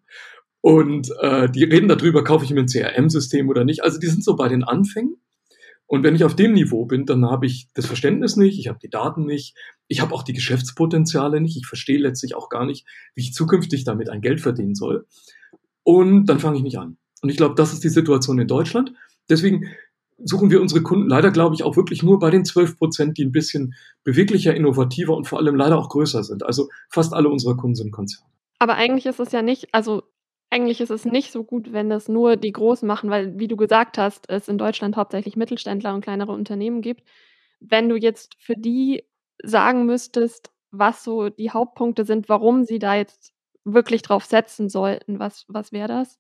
Und 0.62 1.10
äh, 1.22 1.50
die 1.50 1.64
reden 1.64 1.88
darüber, 1.88 2.24
kaufe 2.24 2.46
ich 2.46 2.52
mir 2.52 2.62
ein 2.62 2.68
CRM-System 2.68 3.50
oder 3.50 3.64
nicht. 3.64 3.84
Also 3.84 4.00
die 4.00 4.08
sind 4.08 4.24
so 4.24 4.36
bei 4.36 4.50
den 4.50 4.64
Anfängen. 4.64 5.16
Und 5.90 6.04
wenn 6.04 6.14
ich 6.14 6.24
auf 6.24 6.36
dem 6.36 6.54
Niveau 6.54 6.86
bin, 6.86 7.08
dann 7.08 7.26
habe 7.26 7.48
ich 7.48 7.68
das 7.74 7.88
Verständnis 7.88 8.36
nicht, 8.36 8.60
ich 8.60 8.68
habe 8.68 8.78
die 8.80 8.92
Daten 8.92 9.26
nicht, 9.26 9.56
ich 9.88 10.02
habe 10.02 10.14
auch 10.14 10.22
die 10.22 10.34
Geschäftspotenziale 10.34 11.42
nicht, 11.42 11.58
ich 11.58 11.66
verstehe 11.66 11.98
letztlich 11.98 12.36
auch 12.36 12.50
gar 12.50 12.68
nicht, 12.68 12.86
wie 13.16 13.22
ich 13.22 13.34
zukünftig 13.34 13.86
damit 13.86 14.08
ein 14.08 14.22
Geld 14.22 14.40
verdienen 14.40 14.76
soll. 14.76 15.08
Und 15.82 16.28
dann 16.28 16.40
fange 16.40 16.58
ich 16.58 16.64
nicht 16.64 16.78
an. 16.78 16.98
Und 17.24 17.30
ich 17.30 17.38
glaube, 17.38 17.56
das 17.56 17.74
ist 17.74 17.84
die 17.84 17.90
Situation 17.90 18.38
in 18.38 18.48
Deutschland. 18.48 18.94
Deswegen 19.32 19.66
suchen 20.24 20.52
wir 20.52 20.62
unsere 20.62 20.84
Kunden 20.84 21.10
leider, 21.10 21.32
glaube 21.32 21.56
ich, 21.56 21.64
auch 21.64 21.76
wirklich 21.76 22.04
nur 22.04 22.20
bei 22.20 22.30
den 22.30 22.46
12 22.46 22.78
Prozent, 22.78 23.18
die 23.18 23.26
ein 23.26 23.32
bisschen 23.32 23.74
beweglicher, 24.04 24.54
innovativer 24.54 25.18
und 25.18 25.26
vor 25.26 25.40
allem 25.40 25.56
leider 25.56 25.80
auch 25.80 25.90
größer 25.90 26.24
sind. 26.24 26.46
Also 26.46 26.70
fast 26.92 27.16
alle 27.16 27.30
unserer 27.30 27.58
Kunden 27.58 27.76
sind 27.76 27.90
Konzerne. 27.90 28.30
Aber 28.60 28.76
eigentlich 28.76 29.08
ist 29.08 29.20
es 29.20 29.32
ja 29.32 29.42
nicht, 29.42 29.74
also 29.74 30.04
eigentlich 30.50 30.82
ist 30.82 30.90
es 30.90 31.06
nicht 31.06 31.32
so 31.32 31.44
gut, 31.44 31.74
wenn 31.74 31.90
das 31.90 32.08
nur 32.08 32.36
die 32.36 32.52
Großen 32.52 32.88
machen, 32.88 33.10
weil, 33.10 33.38
wie 33.38 33.48
du 33.48 33.56
gesagt 33.56 33.98
hast, 33.98 34.30
es 34.30 34.48
in 34.48 34.58
Deutschland 34.58 34.96
hauptsächlich 34.96 35.36
Mittelständler 35.36 35.94
und 35.94 36.02
kleinere 36.02 36.32
Unternehmen 36.32 36.82
gibt. 36.82 37.04
Wenn 37.60 37.90
du 37.90 37.96
jetzt 37.96 38.36
für 38.40 38.56
die 38.56 39.04
sagen 39.44 39.86
müsstest, 39.86 40.52
was 40.72 41.04
so 41.04 41.30
die 41.30 41.52
Hauptpunkte 41.52 42.06
sind, 42.06 42.30
warum 42.30 42.64
sie 42.64 42.80
da 42.80 42.96
jetzt 42.96 43.34
wirklich 43.64 44.02
drauf 44.02 44.26
setzen 44.26 44.70
sollten, 44.70 45.20
was, 45.20 45.46
was 45.48 45.72
wäre 45.72 45.88
das? 45.88 46.20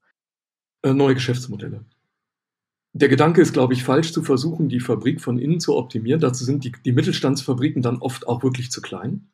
Äh, 0.83 0.93
neue 0.93 1.15
Geschäftsmodelle. 1.15 1.85
Der 2.93 3.09
Gedanke 3.09 3.41
ist, 3.41 3.53
glaube 3.53 3.73
ich, 3.73 3.83
falsch 3.83 4.13
zu 4.13 4.23
versuchen, 4.23 4.69
die 4.69 4.79
Fabrik 4.79 5.21
von 5.21 5.37
innen 5.37 5.59
zu 5.59 5.75
optimieren. 5.75 6.21
Dazu 6.21 6.43
sind 6.43 6.63
die, 6.63 6.71
die 6.71 6.91
Mittelstandsfabriken 6.91 7.81
dann 7.81 7.99
oft 7.99 8.27
auch 8.27 8.43
wirklich 8.43 8.71
zu 8.71 8.81
klein. 8.81 9.29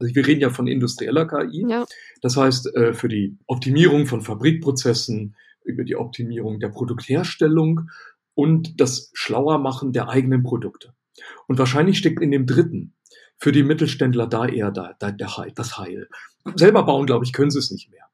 Also 0.00 0.14
wir 0.14 0.26
reden 0.26 0.40
ja 0.40 0.50
von 0.50 0.66
industrieller 0.66 1.26
KI. 1.26 1.66
Ja. 1.68 1.84
Das 2.22 2.36
heißt, 2.36 2.74
äh, 2.74 2.94
für 2.94 3.08
die 3.08 3.36
Optimierung 3.46 4.06
von 4.06 4.22
Fabrikprozessen, 4.22 5.36
über 5.62 5.84
die 5.84 5.96
Optimierung 5.96 6.58
der 6.58 6.70
Produktherstellung 6.70 7.90
und 8.34 8.80
das 8.80 9.10
Schlauermachen 9.12 9.92
der 9.92 10.08
eigenen 10.08 10.42
Produkte. 10.42 10.94
Und 11.46 11.58
wahrscheinlich 11.58 11.98
steckt 11.98 12.22
in 12.22 12.30
dem 12.30 12.46
dritten 12.46 12.94
für 13.36 13.52
die 13.52 13.62
Mittelständler 13.62 14.26
da 14.26 14.46
eher 14.46 14.70
da, 14.70 14.94
da, 14.98 15.10
der 15.10 15.36
Heil, 15.36 15.52
das 15.54 15.78
Heil. 15.78 16.08
Selber 16.54 16.84
bauen, 16.84 17.06
glaube 17.06 17.24
ich, 17.24 17.32
können 17.32 17.50
sie 17.50 17.58
es 17.58 17.70
nicht 17.70 17.90
mehr. 17.90 18.04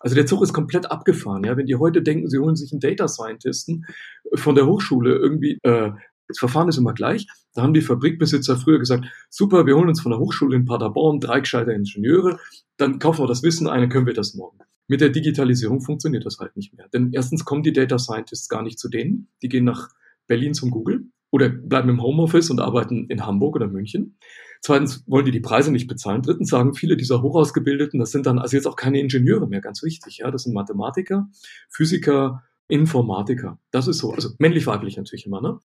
Also 0.00 0.14
der 0.14 0.26
Zug 0.26 0.42
ist 0.42 0.52
komplett 0.52 0.90
abgefahren. 0.90 1.44
Ja, 1.44 1.56
wenn 1.56 1.66
die 1.66 1.76
heute 1.76 2.02
denken, 2.02 2.28
sie 2.28 2.38
holen 2.38 2.56
sich 2.56 2.72
einen 2.72 2.80
Data 2.80 3.08
Scientisten 3.08 3.86
von 4.34 4.54
der 4.54 4.66
Hochschule 4.66 5.14
irgendwie 5.14 5.58
äh, 5.62 5.92
das 6.28 6.38
Verfahren 6.38 6.68
ist 6.68 6.78
immer 6.78 6.94
gleich. 6.94 7.26
Da 7.54 7.62
haben 7.62 7.74
die 7.74 7.80
Fabrikbesitzer 7.80 8.56
früher 8.56 8.78
gesagt, 8.78 9.06
super, 9.30 9.66
wir 9.66 9.76
holen 9.76 9.88
uns 9.88 10.00
von 10.00 10.10
der 10.10 10.18
Hochschule 10.18 10.56
in 10.56 10.64
Paderborn 10.64 11.20
drei 11.20 11.40
gescheite 11.40 11.72
Ingenieure, 11.72 12.38
dann 12.76 12.98
kaufen 12.98 13.22
wir 13.22 13.28
das 13.28 13.42
Wissen 13.42 13.68
ein, 13.68 13.80
dann 13.80 13.90
können 13.90 14.06
wir 14.06 14.14
das 14.14 14.34
morgen. 14.34 14.58
Mit 14.88 15.00
der 15.00 15.08
Digitalisierung 15.08 15.80
funktioniert 15.80 16.24
das 16.24 16.38
halt 16.38 16.56
nicht 16.56 16.76
mehr. 16.76 16.88
Denn 16.88 17.10
erstens 17.12 17.44
kommen 17.44 17.62
die 17.62 17.72
Data 17.72 17.98
Scientists 17.98 18.48
gar 18.48 18.62
nicht 18.62 18.78
zu 18.78 18.88
denen, 18.88 19.28
die 19.42 19.48
gehen 19.48 19.64
nach 19.64 19.88
Berlin 20.26 20.54
zum 20.54 20.70
Google 20.70 21.06
oder 21.30 21.48
bleiben 21.48 21.88
im 21.88 22.02
Homeoffice 22.02 22.50
und 22.50 22.60
arbeiten 22.60 23.06
in 23.08 23.26
Hamburg 23.26 23.56
oder 23.56 23.66
München. 23.66 24.16
Zweitens 24.60 25.04
wollen 25.06 25.24
die 25.24 25.32
die 25.32 25.40
Preise 25.40 25.72
nicht 25.72 25.86
bezahlen. 25.86 26.22
Drittens 26.22 26.50
sagen 26.50 26.74
viele 26.74 26.96
dieser 26.96 27.22
Hochausgebildeten, 27.22 28.00
das 28.00 28.10
sind 28.10 28.26
dann 28.26 28.38
also 28.38 28.56
jetzt 28.56 28.66
auch 28.66 28.76
keine 28.76 29.00
Ingenieure 29.00 29.48
mehr, 29.48 29.60
ganz 29.60 29.82
wichtig. 29.82 30.18
Ja, 30.18 30.30
das 30.30 30.44
sind 30.44 30.54
Mathematiker, 30.54 31.28
Physiker, 31.68 32.42
Informatiker. 32.68 33.58
Das 33.70 33.88
ist 33.88 33.98
so, 33.98 34.12
also 34.12 34.30
männlich-weiblich 34.38 34.96
natürlich 34.96 35.26
immer, 35.26 35.40
ne? 35.40 35.60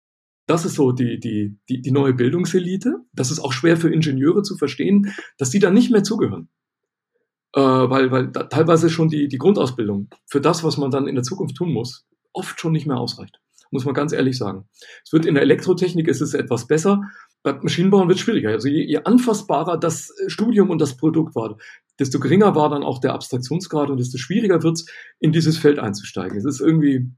Das 0.49 0.65
ist 0.65 0.73
so 0.73 0.91
die, 0.91 1.19
die, 1.19 1.59
die, 1.69 1.79
die 1.79 1.91
neue 1.91 2.15
Bildungselite. 2.15 3.05
Das 3.13 3.29
ist 3.29 3.39
auch 3.39 3.53
schwer 3.53 3.77
für 3.77 3.93
Ingenieure 3.93 4.41
zu 4.41 4.57
verstehen, 4.57 5.13
dass 5.37 5.51
die 5.51 5.59
da 5.59 5.69
nicht 5.69 5.91
mehr 5.91 6.03
zugehören. 6.03 6.49
Äh, 7.53 7.61
weil 7.61 8.09
weil 8.11 8.31
teilweise 8.31 8.89
schon 8.89 9.09
die, 9.09 9.27
die 9.27 9.37
Grundausbildung 9.37 10.09
für 10.25 10.41
das, 10.41 10.63
was 10.63 10.77
man 10.77 10.89
dann 10.89 11.07
in 11.07 11.13
der 11.13 11.23
Zukunft 11.23 11.55
tun 11.55 11.71
muss, 11.71 12.07
oft 12.33 12.59
schon 12.59 12.71
nicht 12.71 12.87
mehr 12.87 12.97
ausreicht. 12.97 13.39
Muss 13.69 13.85
man 13.85 13.93
ganz 13.93 14.11
ehrlich 14.11 14.39
sagen. 14.39 14.67
Es 15.05 15.13
wird 15.13 15.27
in 15.27 15.35
der 15.35 15.43
Elektrotechnik 15.43 16.07
ist 16.07 16.21
es 16.21 16.33
etwas 16.33 16.65
besser. 16.65 17.03
Bei 17.43 17.53
Maschinenbauen 17.53 18.07
wird 18.07 18.17
es 18.17 18.23
schwieriger. 18.23 18.49
Also 18.49 18.69
je, 18.69 18.83
je 18.83 19.03
anfassbarer 19.03 19.77
das 19.77 20.11
Studium 20.25 20.71
und 20.71 20.81
das 20.81 20.97
Produkt 20.97 21.35
war, 21.35 21.57
desto 21.99 22.19
geringer 22.19 22.55
war 22.55 22.71
dann 22.71 22.81
auch 22.81 22.97
der 22.97 23.13
Abstraktionsgrad 23.13 23.91
und 23.91 23.99
desto 23.99 24.17
schwieriger 24.17 24.63
wird 24.63 24.77
es, 24.77 24.87
in 25.19 25.31
dieses 25.31 25.59
Feld 25.59 25.77
einzusteigen. 25.77 26.39
Es 26.39 26.45
ist 26.45 26.59
irgendwie, 26.59 27.11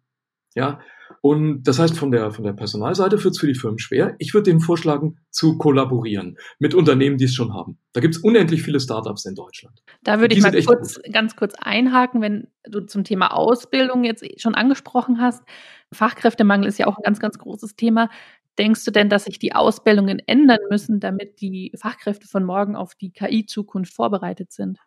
ja, 0.53 0.81
und 1.21 1.63
das 1.63 1.77
heißt, 1.77 1.97
von 1.97 2.09
der, 2.09 2.31
von 2.31 2.43
der 2.43 2.53
Personalseite 2.53 3.23
wird 3.23 3.35
es 3.35 3.39
für 3.39 3.45
die 3.45 3.53
Firmen 3.53 3.77
schwer. 3.77 4.15
Ich 4.17 4.33
würde 4.33 4.49
denen 4.49 4.59
vorschlagen, 4.59 5.19
zu 5.29 5.55
kollaborieren 5.59 6.37
mit 6.57 6.73
Unternehmen, 6.73 7.17
die 7.17 7.25
es 7.25 7.35
schon 7.35 7.53
haben. 7.53 7.77
Da 7.93 8.01
gibt 8.01 8.15
es 8.15 8.21
unendlich 8.21 8.63
viele 8.63 8.79
Startups 8.79 9.25
in 9.25 9.35
Deutschland. 9.35 9.83
Da 10.03 10.19
würde 10.19 10.35
ich 10.35 10.41
mal 10.41 10.51
kurz, 10.63 10.99
ganz 11.11 11.35
kurz 11.35 11.53
einhaken, 11.59 12.21
wenn 12.21 12.47
du 12.63 12.81
zum 12.81 13.03
Thema 13.03 13.33
Ausbildung 13.35 14.03
jetzt 14.03 14.25
schon 14.41 14.55
angesprochen 14.55 15.21
hast. 15.21 15.43
Fachkräftemangel 15.93 16.67
ist 16.67 16.79
ja 16.79 16.87
auch 16.87 16.97
ein 16.97 17.03
ganz, 17.03 17.19
ganz 17.19 17.37
großes 17.37 17.75
Thema. 17.75 18.09
Denkst 18.57 18.83
du 18.83 18.91
denn, 18.91 19.09
dass 19.09 19.25
sich 19.25 19.37
die 19.37 19.53
Ausbildungen 19.53 20.19
ändern 20.25 20.59
müssen, 20.71 20.99
damit 20.99 21.39
die 21.39 21.71
Fachkräfte 21.75 22.27
von 22.27 22.43
morgen 22.43 22.75
auf 22.75 22.95
die 22.95 23.11
KI-Zukunft 23.11 23.93
vorbereitet 23.93 24.51
sind? 24.51 24.79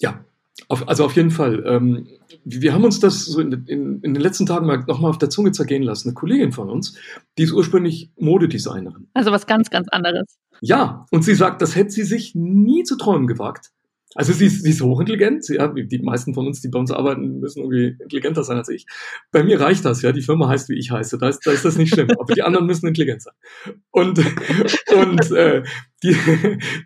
Ja, 0.00 0.24
auf, 0.68 0.88
also 0.88 1.04
auf 1.04 1.14
jeden 1.16 1.30
Fall. 1.30 1.64
Ähm, 1.66 2.08
wir 2.44 2.72
haben 2.72 2.84
uns 2.84 3.00
das 3.00 3.24
so 3.24 3.40
in, 3.40 3.52
in, 3.66 4.00
in 4.00 4.14
den 4.14 4.22
letzten 4.22 4.46
Tagen 4.46 4.66
mal 4.66 4.84
nochmal 4.86 5.10
auf 5.10 5.18
der 5.18 5.30
Zunge 5.30 5.52
zergehen 5.52 5.82
lassen. 5.82 6.08
Eine 6.08 6.14
Kollegin 6.14 6.52
von 6.52 6.70
uns, 6.70 6.96
die 7.38 7.42
ist 7.42 7.52
ursprünglich 7.52 8.10
Modedesignerin. 8.18 9.08
Also 9.14 9.32
was 9.32 9.46
ganz, 9.46 9.70
ganz 9.70 9.88
anderes. 9.88 10.38
Ja, 10.60 11.06
und 11.10 11.22
sie 11.22 11.34
sagt, 11.34 11.60
das 11.60 11.76
hätte 11.76 11.90
sie 11.90 12.04
sich 12.04 12.34
nie 12.34 12.84
zu 12.84 12.96
träumen 12.96 13.26
gewagt. 13.26 13.72
Also 14.14 14.32
sie 14.32 14.46
ist, 14.46 14.62
sie 14.62 14.70
ist 14.70 14.80
hochintelligent. 14.80 15.46
Ja, 15.50 15.68
die 15.68 15.98
meisten 15.98 16.32
von 16.32 16.46
uns, 16.46 16.62
die 16.62 16.68
bei 16.68 16.78
uns 16.78 16.90
arbeiten, 16.90 17.40
müssen 17.40 17.60
irgendwie 17.60 18.02
intelligenter 18.02 18.44
sein 18.44 18.56
als 18.56 18.70
ich. 18.70 18.86
Bei 19.30 19.44
mir 19.44 19.60
reicht 19.60 19.84
das, 19.84 20.00
ja. 20.00 20.12
Die 20.12 20.22
Firma 20.22 20.48
heißt, 20.48 20.70
wie 20.70 20.78
ich 20.78 20.90
heiße. 20.90 21.18
Da 21.18 21.28
ist, 21.28 21.46
da 21.46 21.52
ist 21.52 21.66
das 21.66 21.76
nicht 21.76 21.92
schlimm. 21.92 22.08
Aber 22.18 22.32
die 22.32 22.42
anderen 22.42 22.64
müssen 22.66 22.86
intelligent 22.86 23.22
sein. 23.22 23.34
Und, 23.90 24.18
und 24.96 25.30
äh, 25.32 25.62
die, 26.02 26.16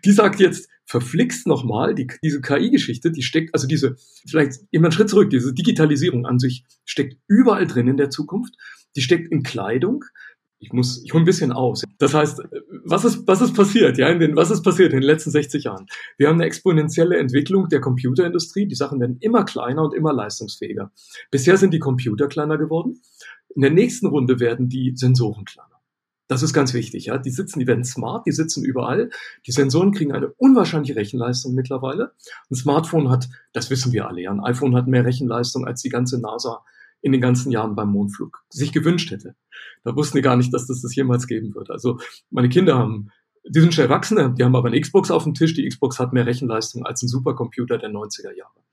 die 0.03 0.11
sagt 0.11 0.41
jetzt, 0.41 0.67
verflixt 0.91 1.47
nochmal, 1.47 1.95
die, 1.95 2.07
diese 2.21 2.41
KI-Geschichte, 2.41 3.11
die 3.11 3.23
steckt, 3.23 3.53
also 3.53 3.65
diese, 3.65 3.95
vielleicht 4.27 4.55
immer 4.71 4.87
einen 4.87 4.91
Schritt 4.91 5.09
zurück, 5.09 5.29
diese 5.29 5.53
Digitalisierung 5.53 6.25
an 6.25 6.37
sich 6.37 6.65
steckt 6.83 7.17
überall 7.27 7.65
drin 7.65 7.87
in 7.87 7.97
der 7.97 8.09
Zukunft. 8.09 8.55
Die 8.97 9.01
steckt 9.01 9.31
in 9.31 9.41
Kleidung, 9.41 10.03
ich 10.59 10.73
muss, 10.73 11.01
ich 11.03 11.13
hole 11.13 11.23
ein 11.23 11.25
bisschen 11.25 11.53
aus. 11.53 11.83
Das 11.97 12.13
heißt, 12.13 12.41
was 12.83 13.05
ist, 13.05 13.25
was 13.25 13.41
ist 13.41 13.55
passiert? 13.55 13.97
Ja, 13.97 14.09
in 14.09 14.19
den, 14.19 14.35
was 14.35 14.51
ist 14.51 14.61
passiert 14.61 14.93
in 14.93 14.99
den 14.99 15.07
letzten 15.07 15.31
60 15.31 15.63
Jahren? 15.63 15.87
Wir 16.17 16.27
haben 16.27 16.35
eine 16.35 16.45
exponentielle 16.45 17.17
Entwicklung 17.17 17.69
der 17.69 17.79
Computerindustrie. 17.79 18.67
Die 18.67 18.75
Sachen 18.75 18.99
werden 18.99 19.17
immer 19.21 19.43
kleiner 19.43 19.83
und 19.83 19.95
immer 19.95 20.13
leistungsfähiger. 20.13 20.91
Bisher 21.31 21.57
sind 21.57 21.73
die 21.73 21.79
Computer 21.79 22.27
kleiner 22.27 22.57
geworden. 22.57 23.01
In 23.55 23.61
der 23.61 23.71
nächsten 23.71 24.07
Runde 24.07 24.39
werden 24.39 24.69
die 24.69 24.91
Sensoren 24.95 25.45
kleiner. 25.45 25.70
Das 26.31 26.43
ist 26.43 26.53
ganz 26.53 26.73
wichtig. 26.73 27.07
Ja, 27.07 27.17
die 27.17 27.29
sitzen, 27.29 27.59
die 27.59 27.67
werden 27.67 27.83
smart, 27.83 28.25
die 28.25 28.31
sitzen 28.31 28.63
überall. 28.63 29.09
Die 29.45 29.51
Sensoren 29.51 29.91
kriegen 29.91 30.13
eine 30.13 30.29
unwahrscheinliche 30.37 30.95
Rechenleistung 30.95 31.53
mittlerweile. 31.53 32.13
Ein 32.49 32.55
Smartphone 32.55 33.09
hat, 33.09 33.27
das 33.51 33.69
wissen 33.69 33.91
wir 33.91 34.07
alle, 34.07 34.21
ja, 34.21 34.31
ein 34.31 34.39
iPhone 34.39 34.73
hat 34.73 34.87
mehr 34.87 35.03
Rechenleistung 35.03 35.67
als 35.67 35.81
die 35.81 35.89
ganze 35.89 36.21
NASA 36.21 36.63
in 37.01 37.11
den 37.11 37.19
ganzen 37.19 37.51
Jahren 37.51 37.75
beim 37.75 37.91
Mondflug 37.91 38.45
sich 38.49 38.71
gewünscht 38.71 39.11
hätte. 39.11 39.35
Da 39.83 39.93
wussten 39.93 40.19
die 40.19 40.21
gar 40.21 40.37
nicht, 40.37 40.53
dass 40.53 40.67
das 40.67 40.81
das 40.81 40.95
jemals 40.95 41.27
geben 41.27 41.53
wird. 41.53 41.69
Also 41.69 41.99
meine 42.29 42.47
Kinder 42.47 42.77
haben, 42.77 43.09
die 43.43 43.59
sind 43.59 43.73
schon 43.73 43.83
Erwachsene, 43.83 44.33
die 44.33 44.45
haben 44.45 44.55
aber 44.55 44.69
eine 44.69 44.79
Xbox 44.79 45.11
auf 45.11 45.25
dem 45.25 45.33
Tisch. 45.33 45.53
Die 45.53 45.67
Xbox 45.67 45.99
hat 45.99 46.13
mehr 46.13 46.27
Rechenleistung 46.27 46.85
als 46.85 47.01
ein 47.01 47.09
Supercomputer 47.09 47.77
der 47.77 47.89
90er 47.89 48.33
Jahre. 48.33 48.63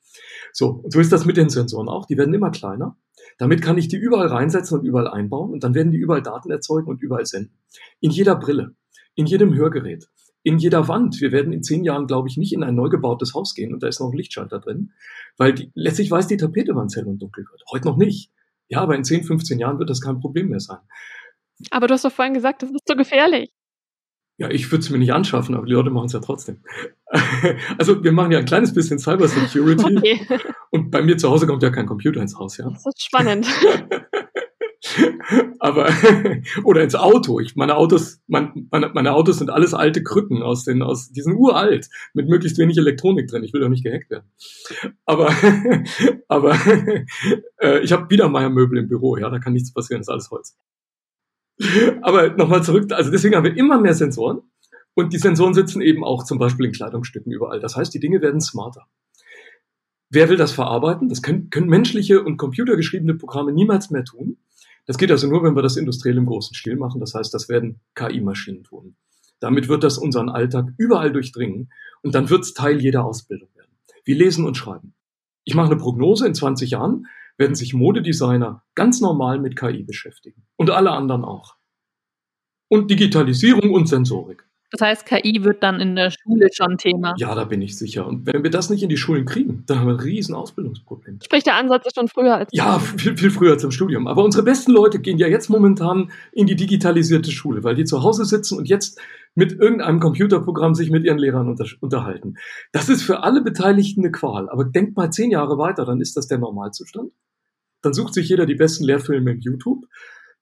So, 0.53 0.69
und 0.85 0.93
so 0.93 1.01
ist 1.01 1.11
das 1.11 1.25
mit 1.25 1.37
den 1.37 1.49
Sensoren 1.49 1.89
auch. 1.89 2.07
Die 2.07 2.17
werden 2.17 2.35
immer 2.35 2.53
kleiner. 2.53 2.97
Damit 3.39 3.63
kann 3.63 3.79
ich 3.79 3.89
die 3.89 3.97
überall 3.97 4.27
reinsetzen 4.27 4.79
und 4.79 4.85
überall 4.85 5.09
einbauen 5.09 5.53
und 5.53 5.65
dann 5.65 5.75
werden 5.75 5.93
die 5.93 5.99
überall 5.99 6.23
Daten 6.23 6.51
erzeugen 6.51 6.89
und 6.89 7.01
überall 7.01 7.25
senden. 7.25 7.57
In 8.01 8.11
jeder 8.11 8.37
Brille, 8.37 8.75
in 9.15 9.27
jedem 9.27 9.55
Hörgerät, 9.55 10.09
in 10.43 10.59
jeder 10.59 10.89
Wand. 10.89 11.21
Wir 11.21 11.33
werden 11.33 11.53
in 11.53 11.63
zehn 11.63 11.85
Jahren, 11.85 12.07
glaube 12.07 12.29
ich, 12.29 12.37
nicht 12.37 12.53
in 12.53 12.63
ein 12.63 12.75
neu 12.75 12.89
gebautes 12.89 13.35
Haus 13.35 13.55
gehen 13.55 13.73
und 13.73 13.83
da 13.83 13.89
ist 13.89 14.01
noch 14.01 14.11
ein 14.11 14.17
Lichtschalter 14.17 14.61
drin, 14.61 14.93
weil 15.37 15.55
die, 15.55 15.71
letztlich 15.75 16.11
weiß 16.11 16.27
die 16.27 16.37
Tapete, 16.37 16.75
wann 16.75 16.89
hell 16.89 17.07
und 17.07 17.21
dunkel 17.21 17.45
wird. 17.51 17.63
Heute 17.71 17.87
noch 17.87 17.97
nicht. 17.97 18.33
Ja, 18.69 18.81
aber 18.81 18.97
in 18.97 19.05
10, 19.05 19.25
15 19.25 19.59
Jahren 19.59 19.79
wird 19.79 19.89
das 19.89 20.01
kein 20.01 20.21
Problem 20.21 20.49
mehr 20.49 20.61
sein. 20.61 20.79
Aber 21.71 21.87
du 21.87 21.95
hast 21.95 22.05
doch 22.05 22.13
vorhin 22.13 22.35
gesagt, 22.35 22.63
das 22.63 22.71
ist 22.71 22.87
so 22.87 22.95
gefährlich. 22.95 23.51
Ja, 24.39 24.51
ich 24.51 24.71
würde 24.71 24.83
es 24.83 24.91
mir 24.91 24.99
nicht 24.99 25.13
anschaffen, 25.13 25.57
aber 25.57 25.67
die 25.67 25.73
Leute 25.73 25.91
machen 25.91 26.07
es 26.07 26.13
ja 26.13 26.21
trotzdem. 26.21 26.59
Also 27.79 28.05
wir 28.05 28.13
machen 28.13 28.33
ja 28.33 28.39
ein 28.39 28.45
kleines 28.45 28.73
bisschen 28.73 28.99
Cyber 28.99 29.29
Security. 29.29 29.97
Okay. 29.99 30.21
Und 30.71 30.91
bei 30.91 31.03
mir 31.03 31.17
zu 31.17 31.31
Hause 31.31 31.47
kommt 31.47 31.63
ja 31.63 31.71
kein 31.71 31.87
Computer 31.87 32.21
ins 32.21 32.39
Haus, 32.39 32.59
ja. 32.59 32.69
Das 32.69 32.87
ist 32.87 33.03
spannend. 33.03 33.47
aber 35.59 35.91
oder 36.65 36.83
ins 36.83 36.95
Auto. 36.95 37.41
Ich, 37.41 37.57
meine 37.57 37.77
Autos, 37.77 38.21
mein, 38.27 38.69
meine, 38.71 38.91
meine 38.95 39.15
Autos 39.15 39.39
sind 39.39 39.51
alles 39.51 39.75
alte 39.75 40.03
Krücken 40.03 40.43
aus 40.43 40.65
den, 40.65 40.83
aus, 40.83 41.11
die 41.11 41.23
sind 41.23 41.35
uralt 41.35 41.89
mit 42.15 42.29
möglichst 42.29 42.59
wenig 42.59 42.79
Elektronik 42.79 43.29
drin. 43.29 43.43
Ich 43.43 43.53
will 43.53 43.61
doch 43.61 43.69
nicht 43.69 43.85
gehackt 43.85 44.11
werden. 44.11 44.31
Aber, 45.05 45.33
aber 46.29 46.57
äh, 47.61 47.81
ich 47.81 47.93
habe 47.93 48.07
Biedermeier 48.07 48.51
Möbel 48.51 48.79
im 48.79 48.89
Büro. 48.89 49.17
Ja, 49.17 49.31
da 49.31 49.39
kann 49.39 49.55
nichts 49.55 49.73
passieren. 49.73 50.01
Das 50.01 50.09
ist 50.09 50.13
alles 50.13 50.31
Holz. 50.31 50.57
Aber 52.03 52.31
nochmal 52.31 52.63
zurück. 52.63 52.93
Also 52.93 53.11
deswegen 53.11 53.35
haben 53.35 53.45
wir 53.45 53.57
immer 53.57 53.81
mehr 53.81 53.95
Sensoren. 53.95 54.43
Und 54.95 55.13
die 55.13 55.19
Sensoren 55.19 55.55
sitzen 55.55 55.81
eben 55.81 56.03
auch 56.05 56.25
zum 56.25 56.39
Beispiel 56.39 56.67
in 56.67 56.73
Kleidungsstücken 56.73 57.31
überall. 57.31 57.61
Das 57.61 57.77
heißt, 57.77 57.95
die 57.95 58.01
Dinge 58.01 58.21
werden 58.21 58.41
smarter. 58.41 58.87
Wer 60.11 60.29
will 60.29 60.37
das 60.37 60.53
verarbeiten? 60.53 61.09
Das 61.09 61.23
können, 61.23 61.51
können 61.51 61.69
menschliche 61.69 62.23
und 62.23 62.37
computergeschriebene 62.37 63.15
Programme 63.15 63.53
niemals 63.53 63.91
mehr 63.91 64.05
tun. 64.05 64.39
Das 64.87 64.97
geht 64.97 65.11
also 65.11 65.29
nur, 65.29 65.43
wenn 65.43 65.55
wir 65.55 65.63
das 65.63 65.77
industriell 65.77 66.17
im 66.17 66.27
großen 66.27 66.55
Stil 66.55 66.77
machen. 66.77 66.99
Das 66.99 67.15
heißt, 67.15 67.33
das 67.33 67.49
werden 67.49 67.81
KI-Maschinen 67.95 68.65
tun. 68.65 68.97
Damit 69.39 69.69
wird 69.69 69.85
das 69.85 69.99
unseren 69.99 70.31
Alltag 70.31 70.73
überall 70.79 71.13
durchdringen 71.13 71.71
und 72.03 72.15
dann 72.15 72.31
wird 72.31 72.43
es 72.43 72.55
Teil 72.55 72.81
jeder 72.81 73.05
Ausbildung 73.05 73.51
werden. 73.55 73.71
Wir 74.05 74.17
lesen 74.17 74.47
und 74.47 74.57
schreiben. 74.57 74.95
Ich 75.45 75.55
mache 75.55 75.71
eine 75.71 75.77
Prognose, 75.77 76.27
in 76.27 76.35
20 76.35 76.71
Jahren 76.71 77.07
werden 77.39 77.55
sich 77.55 77.73
Modedesigner 77.73 78.65
ganz 78.75 79.01
normal 79.01 79.39
mit 79.39 79.57
KI 79.57 79.85
beschäftigen. 79.85 80.47
Und 80.57 80.71
alle 80.71 80.91
anderen 80.91 81.25
auch. 81.25 81.57
Und 82.69 82.91
Digitalisierung 82.91 83.71
und 83.71 83.89
Sensorik. 83.89 84.45
Das 84.71 84.83
heißt, 84.83 85.07
KI 85.07 85.45
wird 85.45 85.63
dann 85.63 85.81
in 85.81 85.97
der 85.97 86.11
Schule 86.11 86.49
schon 86.53 86.77
Thema. 86.77 87.15
Ja, 87.17 87.35
da 87.35 87.45
bin 87.45 87.63
ich 87.63 87.79
sicher. 87.79 88.07
Und 88.07 88.27
wenn 88.27 88.43
wir 88.43 88.51
das 88.51 88.69
nicht 88.69 88.83
in 88.83 88.91
die 88.91 88.99
Schulen 88.99 89.25
kriegen, 89.25 89.65
dann 89.67 89.79
haben 89.79 89.87
wir 89.87 89.95
ein 89.95 90.01
riesen 90.01 90.35
Ausbildungsproblem. 90.35 91.21
Sprich, 91.25 91.43
der 91.43 91.55
Ansatz 91.55 91.87
ist 91.87 91.97
schon 91.97 92.09
früher 92.09 92.37
als. 92.37 92.51
Ja, 92.53 92.79
viel, 92.79 93.17
viel 93.17 93.31
früher 93.31 93.57
zum 93.57 93.71
Studium. 93.71 94.07
Aber 94.07 94.23
unsere 94.23 94.45
besten 94.45 94.73
Leute 94.73 94.99
gehen 94.99 95.17
ja 95.17 95.27
jetzt 95.27 95.49
momentan 95.49 96.11
in 96.33 96.47
die 96.47 96.57
digitalisierte 96.57 97.31
Schule, 97.31 97.65
weil 97.65 97.77
die 97.77 97.85
zu 97.85 98.03
Hause 98.03 98.27
sitzen 98.27 98.59
und 98.59 98.69
jetzt 98.69 99.01
mit 99.35 99.53
irgendeinem 99.53 100.01
Computerprogramm 100.01 100.75
sich 100.75 100.91
mit 100.91 101.05
ihren 101.05 101.19
Lehrern 101.19 101.49
unter, 101.49 101.65
unterhalten. 101.81 102.35
Das 102.73 102.91
ist 102.91 103.03
für 103.03 103.23
alle 103.23 103.41
Beteiligten 103.41 104.03
eine 104.03 104.13
Qual. 104.13 104.51
Aber 104.51 104.65
denkt 104.65 104.97
mal 104.97 105.11
zehn 105.11 105.31
Jahre 105.31 105.57
weiter, 105.57 105.87
dann 105.87 106.03
ist 106.03 106.17
das 106.17 106.27
der 106.27 106.39
Normalzustand. 106.39 107.11
Dann 107.83 107.93
sucht 107.93 108.15
sich 108.15 108.29
jeder 108.29 108.47
die 108.47 108.55
besten 108.55 108.85
Lehrfilme 108.85 109.33
im 109.33 109.41
YouTube. 109.41 109.87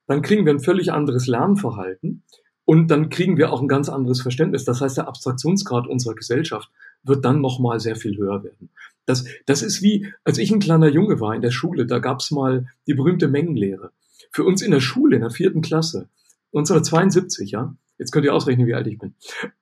Dann 0.07 0.23
kriegen 0.23 0.45
wir 0.47 0.53
ein 0.53 0.61
völlig 0.61 0.93
anderes 0.93 1.27
Lernverhalten. 1.27 2.23
Und 2.65 2.91
dann 2.91 3.11
kriegen 3.11 3.37
wir 3.37 3.53
auch 3.53 3.63
ein 3.63 3.69
ganz 3.69 3.89
anderes 3.89 4.21
Verständnis. 4.21 4.65
Das 4.65 4.81
heißt, 4.81 4.97
der 4.97 5.09
Abstraktionsgrad 5.09 5.87
unserer 5.87 6.15
Gesellschaft 6.15 6.69
wird 7.05 7.25
dann 7.25 7.41
nochmal 7.41 7.79
sehr 7.81 7.97
viel 7.97 8.17
höher 8.17 8.43
werden. 8.43 8.71
Das, 9.07 9.25
das 9.47 9.63
ist 9.63 9.83
wie, 9.83 10.13
als 10.25 10.39
ich 10.39 10.51
ein 10.51 10.59
kleiner 10.59 10.89
Junge 10.89 11.21
war 11.21 11.35
in 11.35 11.43
der 11.43 11.53
Schule, 11.53 11.87
da 11.87 12.01
gab's 12.01 12.33
mal 12.33 12.67
die 12.89 12.95
berühmte 12.95 13.29
Mengenlehre. 13.29 13.93
Für 14.33 14.45
uns 14.45 14.63
in 14.63 14.73
der 14.73 14.81
Schule, 14.81 15.15
in 15.15 15.23
der 15.23 15.31
vierten 15.31 15.61
Klasse, 15.61 16.09
1972, 16.53 17.53
ja, 17.53 17.77
jetzt 17.99 18.11
könnt 18.11 18.25
ihr 18.25 18.35
ausrechnen, 18.35 18.67
wie 18.67 18.75
alt 18.75 18.89
ich 18.89 18.99
bin, 18.99 19.15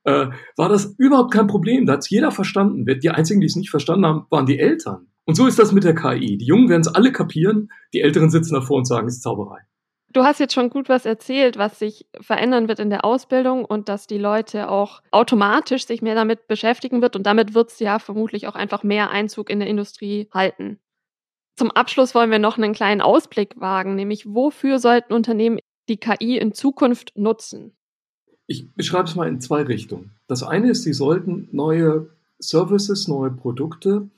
äh, 0.04 0.28
war 0.56 0.68
das 0.68 0.94
überhaupt 0.96 1.32
kein 1.32 1.46
Problem. 1.46 1.84
Da 1.84 1.94
hat's 1.94 2.08
jeder 2.08 2.30
verstanden. 2.30 2.87
Die 2.87 3.10
einzigen, 3.10 3.40
die 3.40 3.46
es 3.46 3.56
nicht 3.56 3.70
verstanden 3.70 4.06
haben, 4.06 4.26
waren 4.30 4.46
die 4.46 4.58
Eltern. 4.58 5.08
Und 5.26 5.37
so 5.37 5.46
ist 5.46 5.58
das 5.58 5.72
mit 5.72 5.84
der 5.84 5.94
KI. 5.94 6.37
Die 6.37 6.44
Jungen 6.44 6.68
werden 6.68 6.82
es 6.82 6.88
alle 6.88 7.12
kapieren, 7.12 7.70
die 7.92 8.00
Älteren 8.00 8.30
sitzen 8.30 8.54
davor 8.54 8.78
und 8.78 8.87
sagen, 8.87 9.08
es 9.08 9.16
ist 9.16 9.22
Zauberei. 9.22 9.60
Du 10.12 10.22
hast 10.22 10.38
jetzt 10.38 10.54
schon 10.54 10.70
gut 10.70 10.88
was 10.88 11.06
erzählt, 11.06 11.58
was 11.58 11.80
sich 11.80 12.06
verändern 12.20 12.68
wird 12.68 12.78
in 12.78 12.88
der 12.88 13.04
Ausbildung 13.04 13.64
und 13.64 13.88
dass 13.88 14.06
die 14.06 14.18
Leute 14.18 14.68
auch 14.68 15.02
automatisch 15.10 15.87
sich 15.87 16.02
mehr 16.02 16.14
damit 16.14 16.46
beschäftigen 16.46 17.02
wird 17.02 17.16
und 17.16 17.24
damit 17.24 17.52
wird 17.52 17.72
es 17.72 17.80
ja 17.80 17.98
vermutlich 17.98 18.46
auch 18.46 18.54
einfach 18.54 18.84
mehr 18.84 19.10
Einzug 19.10 19.50
in 19.50 19.58
der 19.58 19.68
Industrie 19.68 20.28
halten. 20.32 20.78
Zum 21.56 21.72
Abschluss 21.72 22.14
wollen 22.14 22.30
wir 22.30 22.38
noch 22.38 22.58
einen 22.58 22.74
kleinen 22.74 23.00
Ausblick 23.00 23.60
wagen, 23.60 23.96
nämlich 23.96 24.24
wofür 24.26 24.78
sollten 24.78 25.14
Unternehmen 25.14 25.58
die 25.88 25.96
KI 25.96 26.38
in 26.38 26.52
Zukunft 26.52 27.12
nutzen? 27.16 27.76
Ich 28.46 28.72
beschreibe 28.74 29.08
es 29.08 29.16
mal 29.16 29.28
in 29.28 29.40
zwei 29.40 29.62
Richtungen. 29.62 30.12
Das 30.28 30.44
eine 30.44 30.70
ist, 30.70 30.84
sie 30.84 30.92
sollten 30.92 31.48
neue 31.50 32.10
Services, 32.38 33.08
neue 33.08 33.30
Produkte 33.30 34.08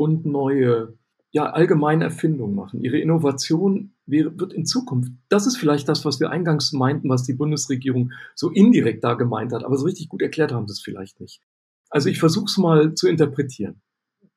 und 0.00 0.24
neue 0.24 0.96
ja, 1.30 1.50
allgemeine 1.50 2.04
Erfindungen 2.04 2.54
machen. 2.54 2.82
Ihre 2.82 2.98
Innovation 2.98 3.92
wird 4.06 4.54
in 4.54 4.64
Zukunft, 4.64 5.12
das 5.28 5.46
ist 5.46 5.58
vielleicht 5.58 5.90
das, 5.90 6.06
was 6.06 6.20
wir 6.20 6.30
eingangs 6.30 6.72
meinten, 6.72 7.10
was 7.10 7.22
die 7.22 7.34
Bundesregierung 7.34 8.10
so 8.34 8.48
indirekt 8.48 9.04
da 9.04 9.12
gemeint 9.12 9.52
hat, 9.52 9.62
aber 9.62 9.76
so 9.76 9.84
richtig 9.84 10.08
gut 10.08 10.22
erklärt 10.22 10.52
haben 10.52 10.66
sie 10.66 10.72
es 10.72 10.80
vielleicht 10.80 11.20
nicht. 11.20 11.42
Also 11.90 12.08
ich 12.08 12.18
versuche 12.18 12.46
es 12.46 12.56
mal 12.56 12.94
zu 12.94 13.08
interpretieren. 13.08 13.82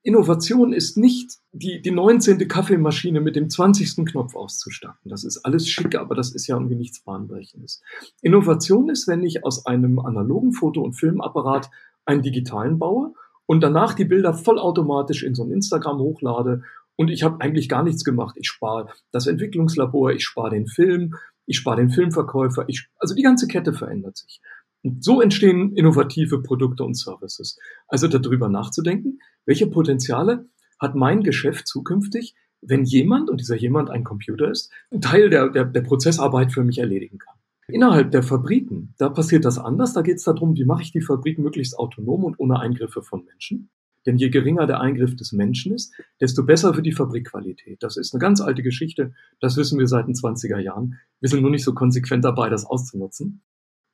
Innovation 0.02 0.74
ist 0.74 0.98
nicht 0.98 1.38
die, 1.54 1.82
die 1.82 1.92
19. 1.92 2.46
Kaffeemaschine 2.50 3.22
mit 3.22 3.38
dem 3.38 3.50
20. 3.50 4.06
Knopf 4.06 4.36
auszustatten. 4.36 5.10
Das 5.10 5.24
ist 5.24 5.46
alles 5.46 5.70
schick, 5.70 5.96
aber 5.96 6.14
das 6.14 6.36
ist 6.36 6.46
ja 6.48 6.58
irgendwie 6.58 6.76
nichts 6.76 7.00
Bahnbrechendes. 7.06 7.82
Innovation 8.22 8.90
ist, 8.90 9.08
wenn 9.08 9.24
ich 9.24 9.46
aus 9.46 9.66
einem 9.66 9.98
analogen 10.00 10.52
Foto- 10.52 10.84
und 10.84 11.00
Filmapparat 11.00 11.72
einen 12.06 12.22
digitalen 12.22 12.80
baue 12.80 13.14
und 13.46 13.62
danach 13.62 13.94
die 13.94 14.06
Bilder 14.06 14.34
vollautomatisch 14.34 15.24
in 15.24 15.36
so 15.36 15.44
ein 15.44 15.52
Instagram 15.52 16.00
hochlade 16.00 16.64
und 16.96 17.10
ich 17.10 17.24
habe 17.24 17.42
eigentlich 17.42 17.70
gar 17.70 17.84
nichts 17.84 18.04
gemacht. 18.04 18.36
Ich 18.38 18.48
spare 18.48 18.90
das 19.12 19.28
Entwicklungslabor, 19.28 20.12
ich 20.12 20.24
spare 20.24 20.52
den 20.52 20.68
Film, 20.68 21.16
ich 21.46 21.58
spare 21.58 21.78
den 21.78 21.90
Filmverkäufer, 21.90 22.66
ich, 22.68 22.88
also 23.00 23.16
die 23.16 23.24
ganze 23.24 23.48
Kette 23.48 23.74
verändert 23.74 24.18
sich. 24.18 24.42
Und 24.84 25.04
so 25.04 25.22
entstehen 25.22 25.74
innovative 25.76 26.42
Produkte 26.42 26.84
und 26.84 26.96
Services. 26.96 27.58
Also 27.88 28.08
darüber 28.08 28.50
nachzudenken, 28.50 29.20
welche 29.46 29.68
Potenziale 29.68 30.46
hat 30.80 30.96
mein 30.96 31.24
Geschäft 31.24 31.68
zukünftig, 31.68 32.36
wenn 32.62 32.84
jemand, 32.84 33.30
und 33.30 33.42
dieser 33.42 33.56
jemand 33.56 33.90
ein 33.90 34.04
Computer 34.04 34.50
ist, 34.50 34.72
einen 34.92 35.02
Teil 35.02 35.30
der, 35.30 35.50
der, 35.50 35.66
der 35.66 35.82
Prozessarbeit 35.82 36.52
für 36.52 36.64
mich 36.64 36.80
erledigen 36.80 37.18
kann. 37.18 37.36
Innerhalb 37.68 38.12
der 38.12 38.24
Fabriken, 38.24 38.94
da 38.98 39.10
passiert 39.10 39.46
das 39.46 39.58
anders. 39.58 39.94
Da 39.94 40.02
geht 40.02 40.18
es 40.18 40.24
darum, 40.24 40.56
wie 40.56 40.66
mache 40.66 40.82
ich 40.82 40.92
die 40.92 41.02
Fabrik 41.02 41.40
möglichst 41.40 41.78
autonom 41.78 42.24
und 42.24 42.40
ohne 42.40 42.60
Eingriffe 42.60 43.02
von 43.02 43.24
Menschen. 43.24 43.70
Denn 44.06 44.18
je 44.18 44.30
geringer 44.30 44.68
der 44.68 44.82
Eingriff 44.82 45.16
des 45.16 45.32
Menschen 45.32 45.74
ist, 45.74 45.94
desto 46.20 46.44
besser 46.44 46.74
für 46.74 46.82
die 46.82 46.92
Fabrikqualität. 46.92 47.82
Das 47.82 47.96
ist 47.96 48.14
eine 48.14 48.20
ganz 48.20 48.42
alte 48.42 48.62
Geschichte. 48.62 49.14
Das 49.40 49.56
wissen 49.56 49.80
wir 49.80 49.88
seit 49.88 50.08
den 50.08 50.16
20er 50.16 50.60
Jahren. 50.60 51.00
Wir 51.22 51.30
sind 51.30 51.42
nur 51.42 51.52
nicht 51.52 51.64
so 51.64 51.74
konsequent 51.74 52.26
dabei, 52.26 52.50
das 52.50 52.66
auszunutzen. 52.66 53.42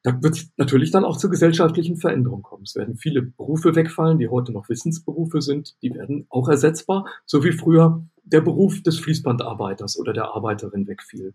Da 0.02 0.24
wird 0.24 0.48
natürlich 0.58 0.92
dann 0.92 1.04
auch 1.04 1.18
zu 1.18 1.30
gesellschaftlichen 1.30 1.98
Veränderungen 1.98 2.42
kommen. 2.42 2.64
Es 2.64 2.76
werden 2.76 2.96
viele 2.96 3.22
Berufe 3.22 3.76
wegfallen, 3.76 4.18
die 4.18 4.30
heute 4.30 4.54
noch 4.54 4.70
Wissensberufe 4.70 5.42
sind. 5.42 5.76
Die 5.84 5.94
werden 5.94 6.26
auch 6.30 6.48
ersetzbar, 6.48 7.06
so 7.26 7.44
wie 7.44 7.52
früher 7.52 8.04
der 8.24 8.42
Beruf 8.42 8.82
des 8.82 8.98
Fließbandarbeiters 9.00 10.00
oder 10.00 10.14
der 10.14 10.34
Arbeiterin 10.34 10.88
wegfiel 10.88 11.34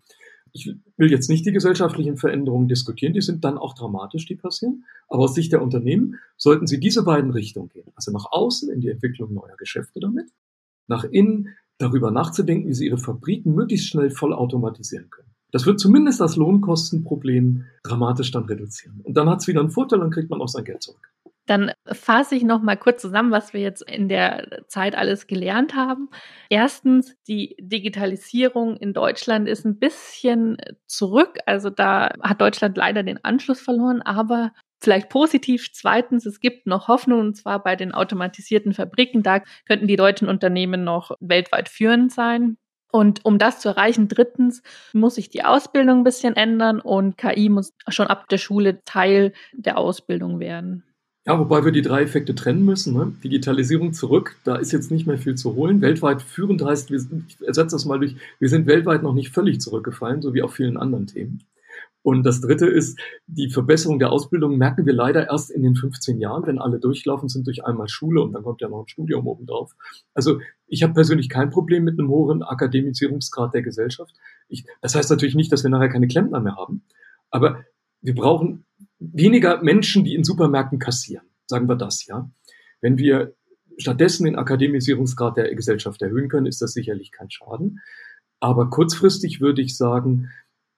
ich 0.55 0.73
will 0.97 1.11
jetzt 1.11 1.29
nicht 1.29 1.45
die 1.45 1.53
gesellschaftlichen 1.53 2.17
Veränderungen 2.17 2.69
diskutieren, 2.69 3.12
die 3.12 3.21
sind 3.21 3.45
dann 3.45 3.59
auch 3.59 3.75
dramatisch, 3.75 4.25
die 4.25 4.37
passieren. 4.37 4.85
Aber 5.09 5.25
aus 5.25 5.35
Sicht 5.35 5.53
der 5.53 5.61
Unternehmen 5.61 6.21
sollten 6.37 6.69
sie 6.69 6.79
diese 6.79 7.03
beiden 7.03 7.33
Richtungen 7.33 7.69
gehen. 7.69 7.90
Also 7.97 8.12
nach 8.12 8.27
außen 8.31 8.71
in 8.71 8.81
die 8.81 8.88
Entwicklung 8.88 9.35
neuer 9.35 9.57
Geschäfte 9.59 9.99
damit, 9.99 10.31
nach 10.87 11.03
innen 11.03 11.49
darüber 11.79 12.12
nachzudenken, 12.12 12.69
wie 12.69 12.75
sie 12.75 12.87
ihre 12.87 12.99
Fabriken 12.99 13.55
möglichst 13.55 13.88
schnell 13.88 14.11
vollautomatisieren 14.11 15.11
können. 15.11 15.35
Das 15.51 15.67
wird 15.67 15.81
zumindest 15.81 16.21
das 16.21 16.37
Lohnkostenproblem 16.37 17.64
dramatisch 17.83 18.31
dann 18.31 18.45
reduzieren. 18.45 19.01
Und 19.03 19.17
dann 19.17 19.29
hat 19.29 19.40
es 19.40 19.49
wieder 19.49 19.61
einen 19.61 19.71
Vorteil, 19.71 19.99
dann 19.99 20.11
kriegt 20.11 20.31
man 20.31 20.40
auch 20.40 20.49
sein 20.49 20.64
Geld 20.64 20.83
zurück. 20.83 21.12
Dann 21.46 21.72
fasse 21.87 22.37
ich 22.37 22.42
noch 22.42 22.62
mal 22.62 22.76
kurz 22.76 23.02
zusammen, 23.02 23.30
was 23.30 23.52
wir 23.52 23.61
jetzt 23.61 23.83
in 23.83 24.09
der 24.09 24.62
Zeit 24.68 24.94
alles 24.96 25.26
gelernt 25.26 25.74
haben. 25.74 26.09
Erstens, 26.48 27.16
die 27.28 27.54
Digitalisierung 27.61 28.76
in 28.78 28.94
Deutschland 28.94 29.48
ist 29.48 29.66
ein 29.66 29.78
bisschen 29.78 30.57
zurück. 30.87 31.38
Also 31.44 31.68
da 31.68 32.11
hat 32.22 32.40
Deutschland 32.40 32.76
leider 32.76 33.02
den 33.02 33.22
Anschluss 33.24 33.61
verloren, 33.61 34.00
aber 34.00 34.52
vielleicht 34.80 35.09
positiv. 35.11 35.72
Zweitens, 35.72 36.24
es 36.26 36.40
gibt 36.40 36.66
noch 36.66 36.88
Hoffnung, 36.88 37.20
und 37.20 37.37
zwar 37.37 37.62
bei 37.62 37.76
den 37.76 37.92
automatisierten 37.92 38.72
Fabriken. 38.72 39.22
Da 39.22 39.40
könnten 39.66 39.87
die 39.87 39.96
deutschen 39.96 40.28
Unternehmen 40.28 40.85
noch 40.85 41.11
weltweit 41.20 41.68
führend 41.68 42.12
sein. 42.12 42.57
Und 42.92 43.24
um 43.24 43.38
das 43.38 43.59
zu 43.59 43.70
erreichen, 43.70 44.07
drittens 44.09 44.62
muss 44.92 45.16
sich 45.16 45.28
die 45.28 45.44
Ausbildung 45.44 45.98
ein 45.98 46.04
bisschen 46.04 46.37
ändern 46.37 46.80
und 46.80 47.18
KI 47.18 47.48
muss 47.48 47.72
schon 47.88 48.07
ab 48.07 48.28
der 48.28 48.38
Schule 48.38 48.85
Teil 48.85 49.33
der 49.52 49.78
Ausbildung 49.78 50.38
werden. 50.38 50.85
Ja, 51.26 51.38
wobei 51.38 51.64
wir 51.64 51.72
die 51.72 51.80
drei 51.80 52.02
Effekte 52.02 52.34
trennen 52.34 52.64
müssen. 52.66 52.92
Ne? 52.92 53.14
Digitalisierung 53.24 53.94
zurück, 53.94 54.37
da 54.44 54.56
ist 54.56 54.72
jetzt 54.72 54.90
nicht 54.90 55.06
mehr 55.06 55.16
viel 55.16 55.37
zu 55.37 55.54
holen. 55.54 55.80
Weltweit 55.80 56.20
führend 56.20 56.62
heißt, 56.62 56.90
wir, 56.90 56.98
ich 57.26 57.40
ersetze 57.40 57.76
das 57.76 57.87
mal 57.87 57.98
durch, 57.98 58.16
wir 58.38 58.48
sind 58.50 58.66
weltweit 58.66 59.02
noch 59.02 59.14
nicht 59.14 59.32
völlig 59.32 59.60
zurückgefallen, 59.60 60.20
so 60.20 60.34
wie 60.34 60.42
auf 60.42 60.52
vielen 60.52 60.76
anderen 60.76 61.06
Themen. 61.06 61.42
Und 62.02 62.24
das 62.24 62.42
dritte 62.42 62.66
ist, 62.66 63.00
die 63.26 63.48
Verbesserung 63.48 63.98
der 63.98 64.12
Ausbildung 64.12 64.58
merken 64.58 64.84
wir 64.84 64.92
leider 64.92 65.30
erst 65.30 65.50
in 65.50 65.62
den 65.62 65.74
15 65.74 66.20
Jahren, 66.20 66.46
wenn 66.46 66.58
alle 66.58 66.78
durchlaufen 66.78 67.30
sind 67.30 67.46
durch 67.46 67.64
einmal 67.64 67.88
Schule 67.88 68.20
und 68.20 68.34
dann 68.34 68.42
kommt 68.42 68.60
ja 68.60 68.68
noch 68.68 68.82
ein 68.82 68.88
Studium 68.88 69.26
obendrauf. 69.26 69.74
Also 70.12 70.40
ich 70.66 70.82
habe 70.82 70.92
persönlich 70.92 71.30
kein 71.30 71.48
Problem 71.48 71.84
mit 71.84 71.98
einem 71.98 72.10
hohen 72.10 72.42
Akademisierungsgrad 72.42 73.54
der 73.54 73.62
Gesellschaft. 73.62 74.14
Ich, 74.48 74.66
das 74.82 74.94
heißt 74.94 75.08
natürlich 75.08 75.34
nicht, 75.34 75.50
dass 75.50 75.64
wir 75.64 75.70
nachher 75.70 75.88
keine 75.88 76.06
Klempner 76.06 76.40
mehr 76.40 76.56
haben. 76.56 76.82
Aber 77.30 77.64
wir 78.02 78.14
brauchen 78.14 78.66
weniger 79.12 79.62
Menschen, 79.62 80.05
die 80.05 80.14
in 80.14 80.25
Supermärkten 80.25 80.79
kassieren. 80.79 81.27
Sagen 81.47 81.69
wir 81.69 81.77
das, 81.77 82.07
ja. 82.07 82.31
Wenn 82.81 82.99
wir 82.99 83.35
stattdessen 83.79 84.25
den 84.25 84.37
Akademisierungsgrad 84.37 85.37
der 85.37 85.55
Gesellschaft 85.55 86.01
erhöhen 86.03 86.29
können, 86.29 86.47
ist 86.47 86.62
das 86.62 86.73
sicherlich 86.73 87.11
kein 87.12 87.31
Schaden. 87.31 87.81
Aber 88.40 88.71
kurzfristig 88.71 89.40
würde 89.40 89.62
ich 89.62 89.77
sagen, 89.77 90.31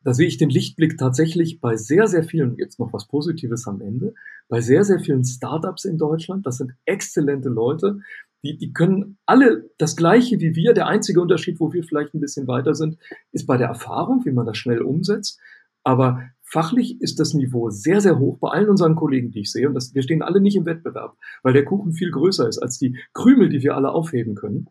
da 0.02 0.14
sehe 0.14 0.28
ich 0.28 0.36
den 0.36 0.50
Lichtblick 0.50 0.98
tatsächlich 0.98 1.60
bei 1.60 1.76
sehr, 1.76 2.06
sehr 2.06 2.22
vielen, 2.22 2.56
jetzt 2.58 2.78
noch 2.78 2.92
was 2.92 3.08
Positives 3.08 3.66
am 3.66 3.80
Ende, 3.80 4.14
bei 4.48 4.60
sehr, 4.60 4.84
sehr 4.84 5.00
vielen 5.00 5.24
Startups 5.24 5.84
in 5.84 5.98
Deutschland. 5.98 6.46
Das 6.46 6.58
sind 6.58 6.74
exzellente 6.84 7.48
Leute. 7.48 7.98
Die, 8.44 8.56
die 8.56 8.72
können 8.72 9.18
alle 9.26 9.68
das 9.78 9.96
Gleiche 9.96 10.38
wie 10.38 10.54
wir. 10.54 10.74
Der 10.74 10.86
einzige 10.86 11.20
Unterschied, 11.20 11.58
wo 11.58 11.72
wir 11.72 11.82
vielleicht 11.82 12.14
ein 12.14 12.20
bisschen 12.20 12.46
weiter 12.46 12.76
sind, 12.76 12.98
ist 13.32 13.46
bei 13.46 13.56
der 13.56 13.66
Erfahrung, 13.66 14.24
wie 14.24 14.30
man 14.30 14.46
das 14.46 14.58
schnell 14.58 14.80
umsetzt. 14.80 15.40
Aber 15.82 16.22
Fachlich 16.48 17.00
ist 17.00 17.18
das 17.18 17.34
Niveau 17.34 17.70
sehr, 17.70 18.00
sehr 18.00 18.20
hoch 18.20 18.38
bei 18.38 18.50
allen 18.50 18.68
unseren 18.68 18.94
Kollegen, 18.94 19.32
die 19.32 19.40
ich 19.40 19.50
sehe. 19.50 19.66
Und 19.66 19.74
das, 19.74 19.94
wir 19.94 20.02
stehen 20.02 20.22
alle 20.22 20.40
nicht 20.40 20.56
im 20.56 20.64
Wettbewerb, 20.64 21.16
weil 21.42 21.52
der 21.52 21.64
Kuchen 21.64 21.92
viel 21.92 22.12
größer 22.12 22.48
ist 22.48 22.58
als 22.58 22.78
die 22.78 22.96
Krümel, 23.14 23.48
die 23.48 23.62
wir 23.62 23.74
alle 23.74 23.90
aufheben 23.90 24.36
können. 24.36 24.68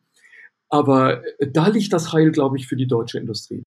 Aber 0.69 1.21
äh, 1.39 1.51
da 1.51 1.67
liegt 1.67 1.91
das 1.91 2.13
Heil, 2.13 2.31
glaube 2.31 2.57
ich, 2.57 2.67
für 2.67 2.77
die 2.77 2.87
deutsche 2.87 3.19
Industrie. 3.19 3.63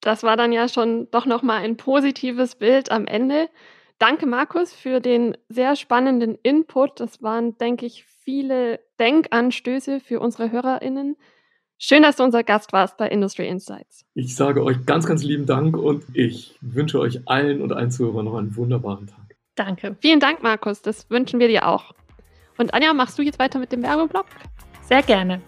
Das 0.00 0.22
war 0.22 0.38
dann 0.38 0.52
ja 0.52 0.68
schon 0.68 1.08
doch 1.10 1.26
nochmal 1.26 1.62
ein 1.62 1.76
positives 1.76 2.54
Bild 2.54 2.90
am 2.90 3.06
Ende. 3.06 3.50
Danke, 3.98 4.24
Markus, 4.26 4.72
für 4.72 5.00
den 5.00 5.36
sehr 5.50 5.76
spannenden 5.76 6.38
Input. 6.42 7.00
Das 7.00 7.22
waren, 7.22 7.58
denke 7.58 7.84
ich, 7.84 8.06
viele 8.06 8.80
Denkanstöße 8.98 10.00
für 10.00 10.20
unsere 10.20 10.50
HörerInnen. 10.50 11.16
Schön, 11.82 12.02
dass 12.02 12.16
du 12.16 12.24
unser 12.24 12.44
Gast 12.44 12.74
warst 12.74 12.98
bei 12.98 13.08
Industry 13.08 13.48
Insights. 13.48 14.04
Ich 14.12 14.36
sage 14.36 14.62
euch 14.62 14.84
ganz, 14.84 15.06
ganz 15.06 15.24
lieben 15.24 15.46
Dank 15.46 15.78
und 15.78 16.04
ich 16.12 16.54
wünsche 16.60 17.00
euch 17.00 17.26
allen 17.26 17.62
und 17.62 17.72
allen 17.72 17.90
Zuhörern 17.90 18.26
noch 18.26 18.34
einen 18.34 18.54
wunderbaren 18.54 19.06
Tag. 19.06 19.34
Danke. 19.54 19.96
Vielen 19.98 20.20
Dank, 20.20 20.42
Markus. 20.42 20.82
Das 20.82 21.08
wünschen 21.08 21.40
wir 21.40 21.48
dir 21.48 21.66
auch. 21.66 21.94
Und 22.58 22.74
Anja, 22.74 22.92
machst 22.92 23.18
du 23.18 23.22
jetzt 23.22 23.38
weiter 23.38 23.58
mit 23.58 23.72
dem 23.72 23.82
Werbeblock? 23.82 24.26
Sehr 24.82 25.00
gerne. 25.00 25.40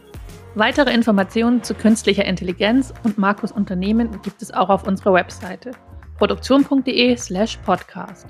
Weitere 0.55 0.95
Informationen 0.95 1.63
zu 1.63 1.75
künstlicher 1.75 2.25
Intelligenz 2.25 2.95
und 3.05 3.19
Markus 3.19 3.53
Unternehmen 3.53 4.09
gibt 4.23 4.41
es 4.41 4.55
auch 4.55 4.71
auf 4.71 4.87
unserer 4.87 5.13
Webseite 5.13 5.73
produktion.de/slash 6.17 7.59
podcast. 7.59 8.27